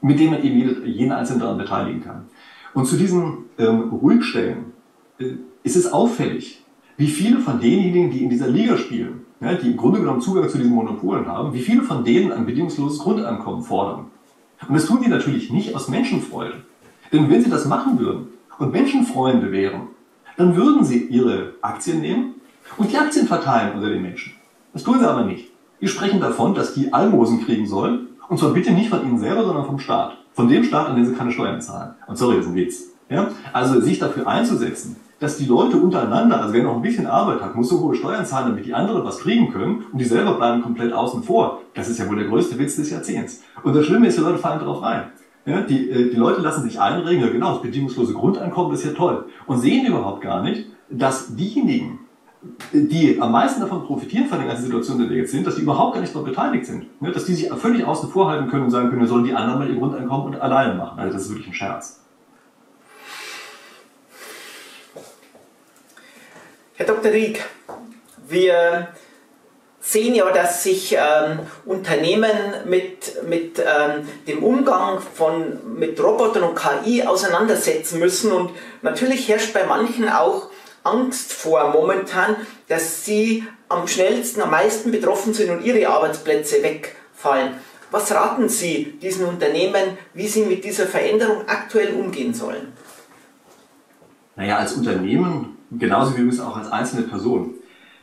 mit 0.00 0.20
dem 0.20 0.30
man 0.30 0.44
eben 0.44 0.56
jede, 0.56 0.86
jeden 0.86 1.12
Einzelnen 1.12 1.40
daran 1.40 1.58
beteiligen 1.58 2.02
kann. 2.02 2.26
Und 2.72 2.86
zu 2.86 2.96
diesen 2.96 3.46
ähm, 3.58 3.90
Ruhigstellen 3.90 4.72
äh, 5.18 5.32
ist 5.64 5.76
es 5.76 5.92
auffällig, 5.92 6.64
wie 6.96 7.08
viele 7.08 7.40
von 7.40 7.60
denjenigen, 7.60 8.10
die 8.10 8.22
in 8.22 8.30
dieser 8.30 8.48
Liga 8.48 8.76
spielen, 8.76 9.22
ja, 9.40 9.54
die 9.54 9.70
im 9.70 9.76
Grunde 9.76 10.00
genommen 10.00 10.20
Zugang 10.20 10.48
zu 10.48 10.58
diesen 10.58 10.74
Monopolen 10.74 11.26
haben, 11.26 11.52
wie 11.52 11.62
viele 11.62 11.82
von 11.82 12.04
denen 12.04 12.32
ein 12.32 12.46
bedingungsloses 12.46 12.98
Grundeinkommen 12.98 13.62
fordern. 13.62 14.06
Und 14.66 14.74
das 14.74 14.86
tun 14.86 15.00
die 15.02 15.08
natürlich 15.08 15.52
nicht 15.52 15.74
aus 15.74 15.88
Menschenfreude. 15.88 16.64
Denn 17.12 17.30
wenn 17.30 17.42
sie 17.42 17.50
das 17.50 17.66
machen 17.66 17.98
würden 17.98 18.28
und 18.58 18.72
Menschenfreunde 18.72 19.52
wären, 19.52 19.88
dann 20.36 20.56
würden 20.56 20.84
sie 20.84 21.04
ihre 21.06 21.54
Aktien 21.62 22.00
nehmen 22.00 22.34
und 22.76 22.92
die 22.92 22.98
Aktien 22.98 23.26
verteilen 23.26 23.74
unter 23.74 23.88
den 23.88 24.02
Menschen. 24.02 24.32
Das 24.72 24.82
tun 24.82 24.98
sie 24.98 25.08
aber 25.08 25.24
nicht. 25.24 25.50
Die 25.80 25.88
sprechen 25.88 26.20
davon, 26.20 26.54
dass 26.54 26.74
die 26.74 26.92
Almosen 26.92 27.44
kriegen 27.44 27.66
sollen, 27.66 28.08
und 28.28 28.38
zwar 28.38 28.52
bitte 28.52 28.72
nicht 28.72 28.90
von 28.90 29.02
ihnen 29.02 29.18
selber, 29.18 29.44
sondern 29.44 29.64
vom 29.64 29.78
Staat. 29.78 30.18
Von 30.34 30.48
dem 30.48 30.64
Staat, 30.64 30.88
an 30.88 30.96
den 30.96 31.06
sie 31.06 31.14
keine 31.14 31.32
Steuern 31.32 31.60
zahlen. 31.60 31.94
Und 32.06 32.18
sorry, 32.18 32.36
das 32.36 32.44
ist 32.44 32.52
ein 32.52 32.56
Witz. 32.56 32.82
Ja? 33.08 33.30
Also 33.52 33.80
sich 33.80 33.98
dafür 33.98 34.26
einzusetzen, 34.26 34.96
dass 35.20 35.36
die 35.36 35.46
Leute 35.46 35.76
untereinander, 35.76 36.40
also 36.40 36.54
wer 36.54 36.62
noch 36.62 36.76
ein 36.76 36.82
bisschen 36.82 37.06
Arbeit 37.06 37.40
hat, 37.40 37.56
muss 37.56 37.68
so 37.68 37.80
hohe 37.80 37.94
Steuern 37.94 38.24
zahlen, 38.24 38.50
damit 38.50 38.66
die 38.66 38.74
anderen 38.74 39.04
was 39.04 39.18
kriegen 39.18 39.52
können 39.52 39.84
und 39.92 39.98
die 39.98 40.04
selber 40.04 40.34
bleiben 40.34 40.62
komplett 40.62 40.92
außen 40.92 41.22
vor. 41.22 41.62
Das 41.74 41.88
ist 41.88 41.98
ja 41.98 42.08
wohl 42.08 42.16
der 42.16 42.26
größte 42.26 42.58
Witz 42.58 42.76
des 42.76 42.90
Jahrzehnts. 42.90 43.42
Und 43.62 43.74
das 43.74 43.86
Schlimme 43.86 44.06
ist, 44.06 44.16
die 44.16 44.22
Leute 44.22 44.38
fallen 44.38 44.60
darauf 44.60 44.82
rein. 44.82 45.10
Ja, 45.44 45.62
die, 45.62 45.90
äh, 45.90 46.10
die 46.10 46.16
Leute 46.16 46.40
lassen 46.40 46.62
sich 46.62 46.78
einregen, 46.80 47.22
ja 47.22 47.30
genau, 47.30 47.54
das 47.54 47.62
bedingungslose 47.62 48.12
Grundeinkommen 48.12 48.72
ist 48.74 48.84
ja 48.84 48.92
toll. 48.92 49.24
Und 49.46 49.58
sehen 49.58 49.86
überhaupt 49.86 50.20
gar 50.20 50.42
nicht, 50.42 50.66
dass 50.90 51.34
diejenigen, 51.34 52.00
die 52.72 53.20
am 53.20 53.32
meisten 53.32 53.60
davon 53.60 53.82
profitieren 53.84 54.26
von 54.26 54.38
der 54.38 54.46
ganzen 54.46 54.64
Situation, 54.64 54.98
in 54.98 55.02
der 55.04 55.10
wir 55.10 55.16
jetzt 55.18 55.32
sind, 55.32 55.46
dass 55.46 55.56
die 55.56 55.62
überhaupt 55.62 55.94
gar 55.94 56.00
nicht 56.00 56.14
daran 56.14 56.28
beteiligt 56.28 56.66
sind. 56.66 56.86
Ja, 57.00 57.10
dass 57.10 57.24
die 57.24 57.32
sich 57.32 57.50
völlig 57.50 57.84
außen 57.84 58.10
vor 58.10 58.28
halten 58.28 58.48
können 58.48 58.64
und 58.64 58.70
sagen 58.70 58.90
können, 58.90 59.00
wir 59.00 59.08
sollen 59.08 59.24
die 59.24 59.34
anderen 59.34 59.58
mal 59.58 59.68
ihr 59.68 59.76
Grundeinkommen 59.76 60.34
und 60.34 60.40
alleine 60.40 60.74
machen. 60.74 60.98
Also 60.98 61.14
das 61.14 61.22
ist 61.22 61.30
wirklich 61.30 61.48
ein 61.48 61.54
Scherz. 61.54 62.04
Herr 66.78 66.86
Dr. 66.86 67.10
Rieck, 67.10 67.44
wir 68.28 68.86
sehen 69.80 70.14
ja, 70.14 70.30
dass 70.30 70.62
sich 70.62 70.94
ähm, 70.96 71.40
Unternehmen 71.66 72.30
mit, 72.66 73.20
mit 73.28 73.58
ähm, 73.58 74.08
dem 74.28 74.44
Umgang 74.44 75.00
von, 75.00 75.76
mit 75.76 76.00
Robotern 76.00 76.44
und 76.44 76.54
KI 76.56 77.02
auseinandersetzen 77.02 77.98
müssen 77.98 78.30
und 78.30 78.52
natürlich 78.82 79.28
herrscht 79.28 79.52
bei 79.52 79.66
manchen 79.66 80.08
auch 80.08 80.50
Angst 80.84 81.32
vor 81.32 81.72
momentan, 81.72 82.36
dass 82.68 83.04
sie 83.04 83.42
am 83.68 83.88
schnellsten, 83.88 84.40
am 84.40 84.52
meisten 84.52 84.92
betroffen 84.92 85.34
sind 85.34 85.50
und 85.50 85.64
ihre 85.64 85.88
Arbeitsplätze 85.88 86.62
wegfallen. 86.62 87.54
Was 87.90 88.12
raten 88.12 88.48
Sie 88.48 88.96
diesen 89.02 89.26
Unternehmen, 89.26 89.98
wie 90.14 90.28
sie 90.28 90.44
mit 90.44 90.62
dieser 90.62 90.86
Veränderung 90.86 91.48
aktuell 91.48 91.94
umgehen 91.94 92.34
sollen? 92.34 92.72
Naja, 94.36 94.58
als 94.58 94.74
Unternehmen, 94.74 95.57
genauso 95.70 96.16
wie 96.16 96.20
übrigens 96.20 96.40
auch 96.40 96.56
als 96.56 96.70
einzelne 96.70 97.02
Person, 97.02 97.54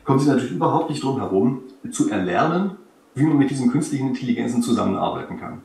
kommen 0.04 0.18
Sie 0.18 0.28
natürlich 0.28 0.52
überhaupt 0.52 0.90
nicht 0.90 1.02
drum 1.02 1.18
herum, 1.18 1.62
zu 1.90 2.10
erlernen, 2.10 2.72
wie 3.14 3.24
man 3.24 3.38
mit 3.38 3.50
diesen 3.50 3.70
künstlichen 3.70 4.08
Intelligenzen 4.08 4.62
zusammenarbeiten 4.62 5.38
kann. 5.38 5.62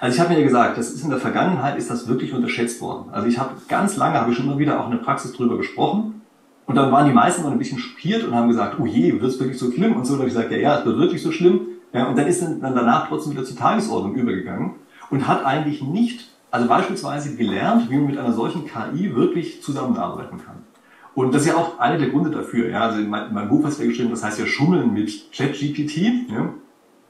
Also 0.00 0.14
ich 0.14 0.20
habe 0.20 0.32
mir 0.32 0.40
ja 0.40 0.44
gesagt, 0.44 0.78
das 0.78 0.90
ist 0.90 1.02
in 1.02 1.10
der 1.10 1.18
Vergangenheit 1.18 1.76
ist 1.76 1.90
das 1.90 2.06
wirklich 2.06 2.32
unterschätzt 2.32 2.80
worden. 2.80 3.10
Also 3.10 3.26
ich 3.26 3.38
habe 3.38 3.54
ganz 3.68 3.96
lange, 3.96 4.20
habe 4.20 4.30
ich 4.30 4.36
schon 4.36 4.46
immer 4.46 4.58
wieder 4.58 4.80
auch 4.80 4.86
in 4.86 4.92
der 4.92 4.98
Praxis 4.98 5.32
drüber 5.32 5.56
gesprochen 5.56 6.20
und 6.66 6.76
dann 6.76 6.92
waren 6.92 7.06
die 7.06 7.12
meisten 7.12 7.42
mal 7.42 7.50
ein 7.50 7.58
bisschen 7.58 7.78
schockiert 7.78 8.22
und 8.22 8.34
haben 8.34 8.48
gesagt, 8.48 8.76
oh 8.78 8.86
je, 8.86 9.12
wird 9.12 9.24
es 9.24 9.40
wirklich 9.40 9.58
so 9.58 9.72
schlimm? 9.72 9.96
Und 9.96 10.06
so, 10.06 10.14
habe 10.14 10.28
ich 10.28 10.34
gesagt, 10.34 10.52
ja, 10.52 10.58
ja, 10.58 10.78
es 10.78 10.84
wird 10.84 10.98
wirklich 10.98 11.22
so 11.22 11.32
schlimm. 11.32 11.62
Ja, 11.92 12.06
und 12.06 12.16
dann 12.16 12.28
ist 12.28 12.42
dann 12.42 12.60
danach 12.60 13.08
trotzdem 13.08 13.32
wieder 13.32 13.44
zur 13.44 13.56
Tagesordnung 13.56 14.14
übergegangen 14.14 14.74
und 15.10 15.26
hat 15.26 15.44
eigentlich 15.44 15.82
nicht, 15.82 16.28
also 16.52 16.68
beispielsweise 16.68 17.34
gelernt, 17.34 17.90
wie 17.90 17.96
man 17.96 18.06
mit 18.06 18.18
einer 18.18 18.32
solchen 18.32 18.64
KI 18.66 19.16
wirklich 19.16 19.60
zusammenarbeiten 19.62 20.38
kann. 20.38 20.58
Und 21.14 21.34
das 21.34 21.42
ist 21.42 21.48
ja 21.48 21.56
auch 21.56 21.78
einer 21.78 21.98
der 21.98 22.10
Gründe 22.10 22.30
dafür. 22.30 22.70
Ja, 22.70 22.82
also 22.82 23.00
in 23.00 23.10
meinem 23.10 23.48
Buch, 23.48 23.64
was 23.64 23.78
wir 23.78 23.86
geschrieben 23.86 24.10
das 24.10 24.22
heißt 24.22 24.38
ja 24.38 24.46
Schummeln 24.46 24.92
mit 24.92 25.32
ChatGPT. 25.32 26.30
Ja. 26.30 26.54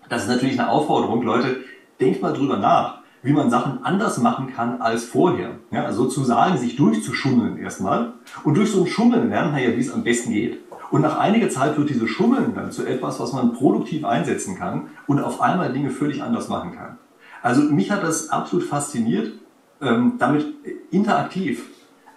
Das 0.09 0.23
ist 0.23 0.29
natürlich 0.29 0.59
eine 0.59 0.71
Aufforderung, 0.71 1.23
Leute, 1.23 1.59
denkt 2.01 2.23
mal 2.23 2.33
drüber 2.33 2.57
nach, 2.57 3.01
wie 3.23 3.33
man 3.33 3.51
Sachen 3.51 3.85
anders 3.85 4.19
machen 4.19 4.53
kann 4.53 4.81
als 4.81 5.05
vorher. 5.05 5.59
Ja, 5.71 5.85
also 5.85 6.05
sozusagen 6.05 6.57
sich 6.57 6.77
durchzuschummeln 6.77 7.59
erstmal. 7.59 8.15
Und 8.43 8.57
durch 8.57 8.71
so 8.73 8.83
ein 8.83 8.87
Schummeln 8.87 9.29
lernt 9.29 9.53
man 9.53 9.63
ja, 9.63 9.77
wie 9.77 9.81
es 9.81 9.93
am 9.93 10.03
besten 10.03 10.33
geht. 10.33 10.59
Und 10.91 11.03
nach 11.03 11.19
einiger 11.19 11.49
Zeit 11.49 11.79
wird 11.79 11.91
dieses 11.91 12.11
Schummeln 12.11 12.55
dann 12.55 12.73
zu 12.73 12.85
etwas, 12.85 13.21
was 13.21 13.33
man 13.33 13.53
produktiv 13.53 14.05
einsetzen 14.05 14.57
kann 14.57 14.89
und 15.07 15.21
auf 15.21 15.41
einmal 15.41 15.73
Dinge 15.73 15.91
völlig 15.91 16.23
anders 16.23 16.49
machen 16.49 16.73
kann. 16.73 16.99
Also 17.43 17.63
mich 17.63 17.91
hat 17.91 18.03
das 18.03 18.31
absolut 18.31 18.67
fasziniert, 18.67 19.33
ähm, 19.81 20.15
damit 20.19 20.47
interaktiv 20.91 21.69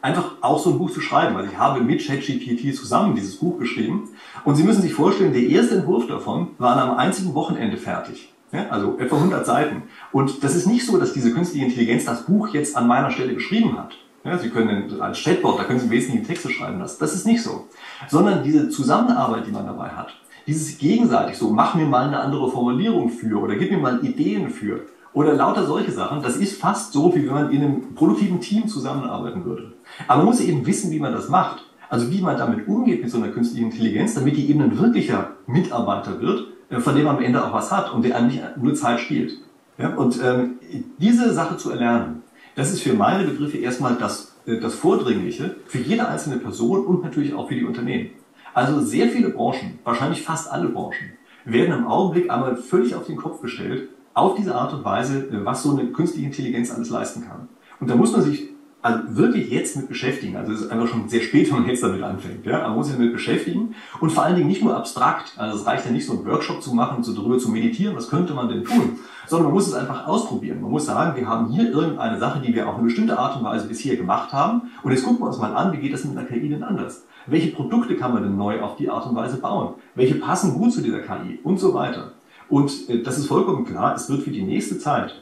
einfach 0.04 0.32
auch 0.42 0.60
so 0.60 0.72
ein 0.72 0.78
Buch 0.78 0.92
zu 0.92 1.02
schreiben. 1.02 1.36
Also 1.38 1.50
ich 1.50 1.58
habe 1.58 1.82
mit 1.82 2.06
ChatGPT 2.06 2.76
zusammen 2.76 3.16
dieses 3.16 3.38
Buch 3.38 3.58
geschrieben. 3.58 4.10
Und 4.44 4.56
Sie 4.56 4.64
müssen 4.64 4.82
sich 4.82 4.94
vorstellen, 4.94 5.34
der 5.34 5.44
erste 5.44 5.76
Entwurf 5.76 6.08
davon 6.08 6.50
war 6.58 6.76
an 6.76 6.90
einem 6.90 6.98
einzigen 6.98 7.34
Wochenende 7.34 7.78
fertig. 7.78 8.30
Ja, 8.52 8.68
also 8.70 9.00
etwa 9.00 9.16
100 9.16 9.46
Seiten. 9.46 9.84
Und 10.12 10.44
das 10.44 10.56
ist 10.56 10.68
nicht 10.68 10.86
so, 10.86 10.98
dass 10.98 11.14
diese 11.14 11.34
künstliche 11.34 11.66
Intelligenz 11.66 12.06
das 12.06 12.26
Buch 12.26 12.50
jetzt 12.50 12.78
an 12.78 12.86
meiner 12.86 13.10
Stelle 13.10 13.34
geschrieben 13.34 13.78
hat. 13.80 13.96
Ja, 14.26 14.38
Sie 14.38 14.50
können 14.50 15.02
als 15.02 15.24
Chatbot, 15.24 15.58
da 15.58 15.64
können 15.64 15.80
Sie 15.80 15.90
wesentliche 15.90 16.28
Texte 16.28 16.50
schreiben 16.50 16.80
lassen. 16.80 16.98
Das 17.00 17.16
ist 17.16 17.26
nicht 17.26 17.42
so. 17.42 17.68
Sondern 18.10 18.44
diese 18.44 18.70
Zusammenarbeit, 18.70 19.48
die 19.48 19.52
man 19.52 19.66
dabei 19.66 19.90
hat, 19.90 20.14
dieses 20.46 20.78
gegenseitig 20.78 21.38
so, 21.38 21.50
mach 21.50 21.76
mir 21.76 21.86
mal 21.86 22.08
eine 22.08 22.20
andere 22.20 22.52
Formulierung 22.52 23.10
für 23.10 23.42
oder 23.42 23.56
gib 23.56 23.72
mir 23.72 23.78
mal 23.78 24.06
Ideen 24.06 24.50
für 24.50 24.82
oder 25.14 25.34
lauter 25.34 25.66
solche 25.66 25.92
Sachen, 25.92 26.22
das 26.22 26.38
ist 26.38 26.60
fast 26.60 26.94
so, 26.94 27.14
wie 27.16 27.26
wenn 27.26 27.34
man 27.34 27.52
in 27.52 27.62
einem 27.62 27.96
produktiven 27.96 28.40
Team 28.40 28.68
zusammenarbeiten 28.68 29.46
würde. 29.46 29.74
Aber 30.08 30.18
man 30.18 30.28
muss 30.28 30.42
eben 30.42 30.66
wissen, 30.66 30.92
wie 30.92 31.00
man 31.00 31.14
das 31.14 31.30
macht. 31.30 31.66
Also 31.90 32.10
wie 32.12 32.22
man 32.22 32.38
damit 32.38 32.68
umgeht 32.68 33.04
mit 33.04 33.12
so 33.12 33.18
einer 33.18 33.28
künstlichen 33.28 33.66
Intelligenz, 33.66 34.16
damit 34.16 34.36
die 34.36 34.50
eben 34.50 34.62
ein 34.62 34.80
wirklicher 34.80 35.32
Mitarbeiter 35.46 36.20
wird, 36.20 36.48
äh, 36.70 36.80
von 36.80 36.96
dem 36.96 37.06
man 37.06 37.18
am 37.18 37.24
Ende 37.24 37.46
auch 37.46 37.54
was 37.54 37.72
hat 37.72 37.94
und 37.94 38.04
der 38.04 38.16
einem 38.16 38.28
nicht 38.28 38.42
nur 38.58 38.74
Zeit 38.74 39.00
spielt. 39.00 39.34
Ja, 39.78 39.96
und 39.96 40.20
ähm, 40.24 40.60
diese 40.98 41.34
Sache 41.34 41.58
zu 41.58 41.70
erlernen, 41.70 42.24
das 42.56 42.72
ist 42.72 42.82
für 42.82 42.94
meine 42.94 43.28
Begriffe 43.28 43.58
erstmal 43.58 43.96
das, 43.96 44.36
äh, 44.48 44.60
das 44.60 44.74
Vordringliche 44.74 45.56
für 45.68 45.80
jede 45.80 46.08
einzelne 46.08 46.38
Person 46.38 46.86
und 46.86 47.04
natürlich 47.04 47.36
auch 47.36 47.48
für 47.48 47.56
die 47.56 47.64
Unternehmen. 47.64 48.10
Also 48.56 48.82
sehr 48.82 49.10
viele 49.10 49.30
Branchen, 49.30 49.80
wahrscheinlich 49.84 50.24
fast 50.24 50.52
alle 50.52 50.70
Branchen, 50.70 51.14
werden 51.46 51.78
im 51.78 51.88
Augenblick 51.88 52.32
einmal 52.32 52.56
völlig 52.56 52.96
auf 52.96 53.06
den 53.06 53.18
Kopf 53.18 53.42
gestellt, 53.42 53.90
auf 54.14 54.36
diese 54.36 54.56
Art 54.56 54.74
und 54.74 54.84
Weise, 54.84 55.28
äh, 55.28 55.46
was 55.46 55.64
so 55.64 55.72
eine 55.72 55.92
künstliche 55.92 56.28
Intelligenz 56.28 56.72
alles 56.72 56.90
leisten 56.90 57.26
kann. 57.28 57.48
Und 57.80 57.90
da 57.90 57.96
muss 57.96 58.12
man 58.12 58.22
sich 58.22 58.54
also 58.84 59.16
wirklich 59.16 59.50
jetzt 59.50 59.78
mit 59.78 59.88
beschäftigen. 59.88 60.36
Also 60.36 60.52
es 60.52 60.62
ist 60.62 60.72
einfach 60.72 60.88
schon 60.88 61.08
sehr 61.08 61.22
spät, 61.22 61.50
wenn 61.50 61.62
man 61.62 61.70
jetzt 61.70 61.82
damit 61.82 62.04
anfängt. 62.04 62.46
Ja? 62.46 62.68
Man 62.68 62.76
muss 62.76 62.88
sich 62.88 62.98
damit 62.98 63.14
beschäftigen 63.14 63.76
und 64.02 64.12
vor 64.12 64.24
allen 64.24 64.36
Dingen 64.36 64.50
nicht 64.50 64.62
nur 64.62 64.76
abstrakt. 64.76 65.34
Also 65.38 65.58
es 65.58 65.66
reicht 65.66 65.86
ja 65.86 65.92
nicht 65.92 66.06
so 66.06 66.14
einen 66.14 66.26
Workshop 66.26 66.62
zu 66.62 66.76
machen 66.76 66.98
und 66.98 67.04
so 67.04 67.14
darüber 67.14 67.40
zu 67.40 67.50
meditieren, 67.50 67.96
was 67.96 68.10
könnte 68.10 68.34
man 68.34 68.50
denn 68.50 68.66
tun, 68.66 69.00
sondern 69.26 69.48
man 69.48 69.54
muss 69.54 69.68
es 69.68 69.74
einfach 69.74 70.06
ausprobieren. 70.06 70.62
Man 70.62 70.70
muss 70.70 70.86
sagen, 70.86 71.16
wir 71.18 71.28
haben 71.28 71.50
hier 71.50 71.72
irgendeine 71.72 72.20
Sache, 72.20 72.42
die 72.42 72.54
wir 72.54 72.68
auf 72.68 72.76
eine 72.76 72.84
bestimmte 72.84 73.18
Art 73.18 73.38
und 73.38 73.46
Weise 73.46 73.68
bisher 73.68 73.96
gemacht 73.96 74.34
haben 74.34 74.64
und 74.84 74.92
jetzt 74.92 75.06
gucken 75.06 75.22
wir 75.22 75.28
uns 75.28 75.38
mal 75.38 75.56
an, 75.56 75.72
wie 75.72 75.78
geht 75.78 75.94
das 75.94 76.04
mit 76.04 76.18
einer 76.18 76.28
KI 76.28 76.50
denn 76.50 76.64
anders? 76.64 77.06
Welche 77.26 77.52
Produkte 77.52 77.96
kann 77.96 78.14
man 78.14 78.24
denn 78.24 78.36
neu 78.36 78.60
auf 78.62 78.76
die 78.76 78.90
Art 78.90 79.06
und 79.06 79.16
Weise 79.16 79.38
bauen? 79.38 79.76
Welche 79.96 80.16
passen 80.16 80.56
gut 80.56 80.74
zu 80.74 80.82
dieser 80.82 81.00
KI 81.00 81.40
und 81.44 81.58
so 81.58 81.74
weiter? 81.74 82.13
Und 82.50 82.90
äh, 82.90 83.02
das 83.02 83.18
ist 83.18 83.28
vollkommen 83.28 83.66
klar, 83.66 83.96
es 83.96 84.10
wird 84.10 84.24
für 84.24 84.32
die 84.32 84.44
nächste 84.44 84.78
Zeit 84.80 85.16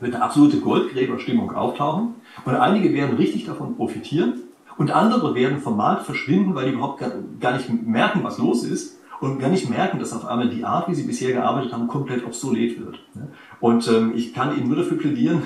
wird 0.00 0.14
eine 0.14 0.24
absolute 0.24 0.60
Goldgräberstimmung 0.60 1.52
auftauchen 1.52 2.14
und 2.44 2.54
einige 2.54 2.92
werden 2.94 3.16
richtig 3.16 3.44
davon 3.44 3.76
profitieren 3.76 4.40
und 4.78 4.90
andere 4.90 5.34
werden 5.34 5.60
vom 5.60 5.76
Markt 5.76 6.06
verschwinden, 6.06 6.54
weil 6.54 6.66
die 6.66 6.72
überhaupt 6.72 7.04
gar 7.38 7.52
nicht 7.52 7.86
merken, 7.86 8.20
was 8.22 8.38
los 8.38 8.64
ist 8.64 8.98
und 9.20 9.38
gar 9.38 9.50
nicht 9.50 9.68
merken, 9.68 9.98
dass 9.98 10.14
auf 10.14 10.24
einmal 10.26 10.48
die 10.48 10.64
Art, 10.64 10.88
wie 10.88 10.94
sie 10.94 11.02
bisher 11.02 11.32
gearbeitet 11.32 11.72
haben, 11.72 11.86
komplett 11.86 12.24
obsolet 12.24 12.80
wird. 12.80 12.98
Und 13.60 13.86
ähm, 13.88 14.12
ich 14.14 14.32
kann 14.32 14.56
Ihnen 14.56 14.68
nur 14.68 14.78
dafür 14.78 14.96
plädieren, 14.96 15.42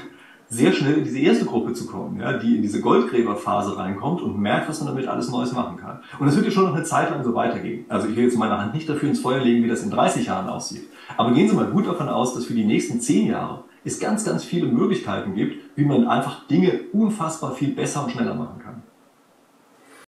sehr 0.49 0.73
schnell 0.73 0.99
in 0.99 1.05
diese 1.05 1.19
erste 1.19 1.45
Gruppe 1.45 1.73
zu 1.73 1.87
kommen, 1.87 2.21
ja, 2.21 2.35
die 2.35 2.57
in 2.57 2.63
diese 2.63 2.81
Goldgräberphase 2.81 3.77
reinkommt 3.77 4.23
und 4.23 4.39
merkt, 4.39 4.69
was 4.69 4.81
man 4.81 4.95
damit 4.95 5.09
alles 5.09 5.31
Neues 5.31 5.53
machen 5.53 5.77
kann. 5.77 6.01
Und 6.19 6.27
das 6.27 6.37
wird 6.37 6.47
ja 6.47 6.53
schon 6.53 6.65
noch 6.65 6.75
eine 6.75 6.85
Zeit 6.85 7.11
lang 7.11 7.25
so 7.25 7.35
weitergehen. 7.35 7.85
Also 7.89 8.09
ich 8.09 8.17
will 8.17 8.25
jetzt 8.25 8.39
meine 8.39 8.59
Hand 8.59 8.75
nicht 8.75 8.89
dafür 8.89 9.09
ins 9.09 9.21
Feuer 9.21 9.41
legen, 9.41 9.65
wie 9.65 9.69
das 9.69 9.83
in 9.83 9.91
30 9.91 10.27
Jahren 10.27 10.49
aussieht. 10.49 10.89
Aber 11.17 11.33
gehen 11.33 11.49
Sie 11.49 11.57
mal 11.57 11.67
gut 11.67 11.87
davon 11.87 12.09
aus, 12.09 12.35
dass 12.35 12.47
für 12.47 12.55
die 12.55 12.65
nächsten 12.65 13.01
10 13.01 13.29
Jahre 13.29 13.65
es 13.85 14.01
ganz, 14.01 14.25
ganz 14.25 14.45
viele 14.45 14.67
Möglichkeiten 14.67 15.35
gibt, 15.35 15.77
wie 15.77 15.85
man 15.85 16.07
einfach 16.07 16.47
Dinge 16.47 16.81
unfassbar 16.93 17.53
viel 17.53 17.75
besser 17.75 18.05
und 18.05 18.13
schneller 18.13 18.35
machen 18.35 18.59
kann. 18.63 18.83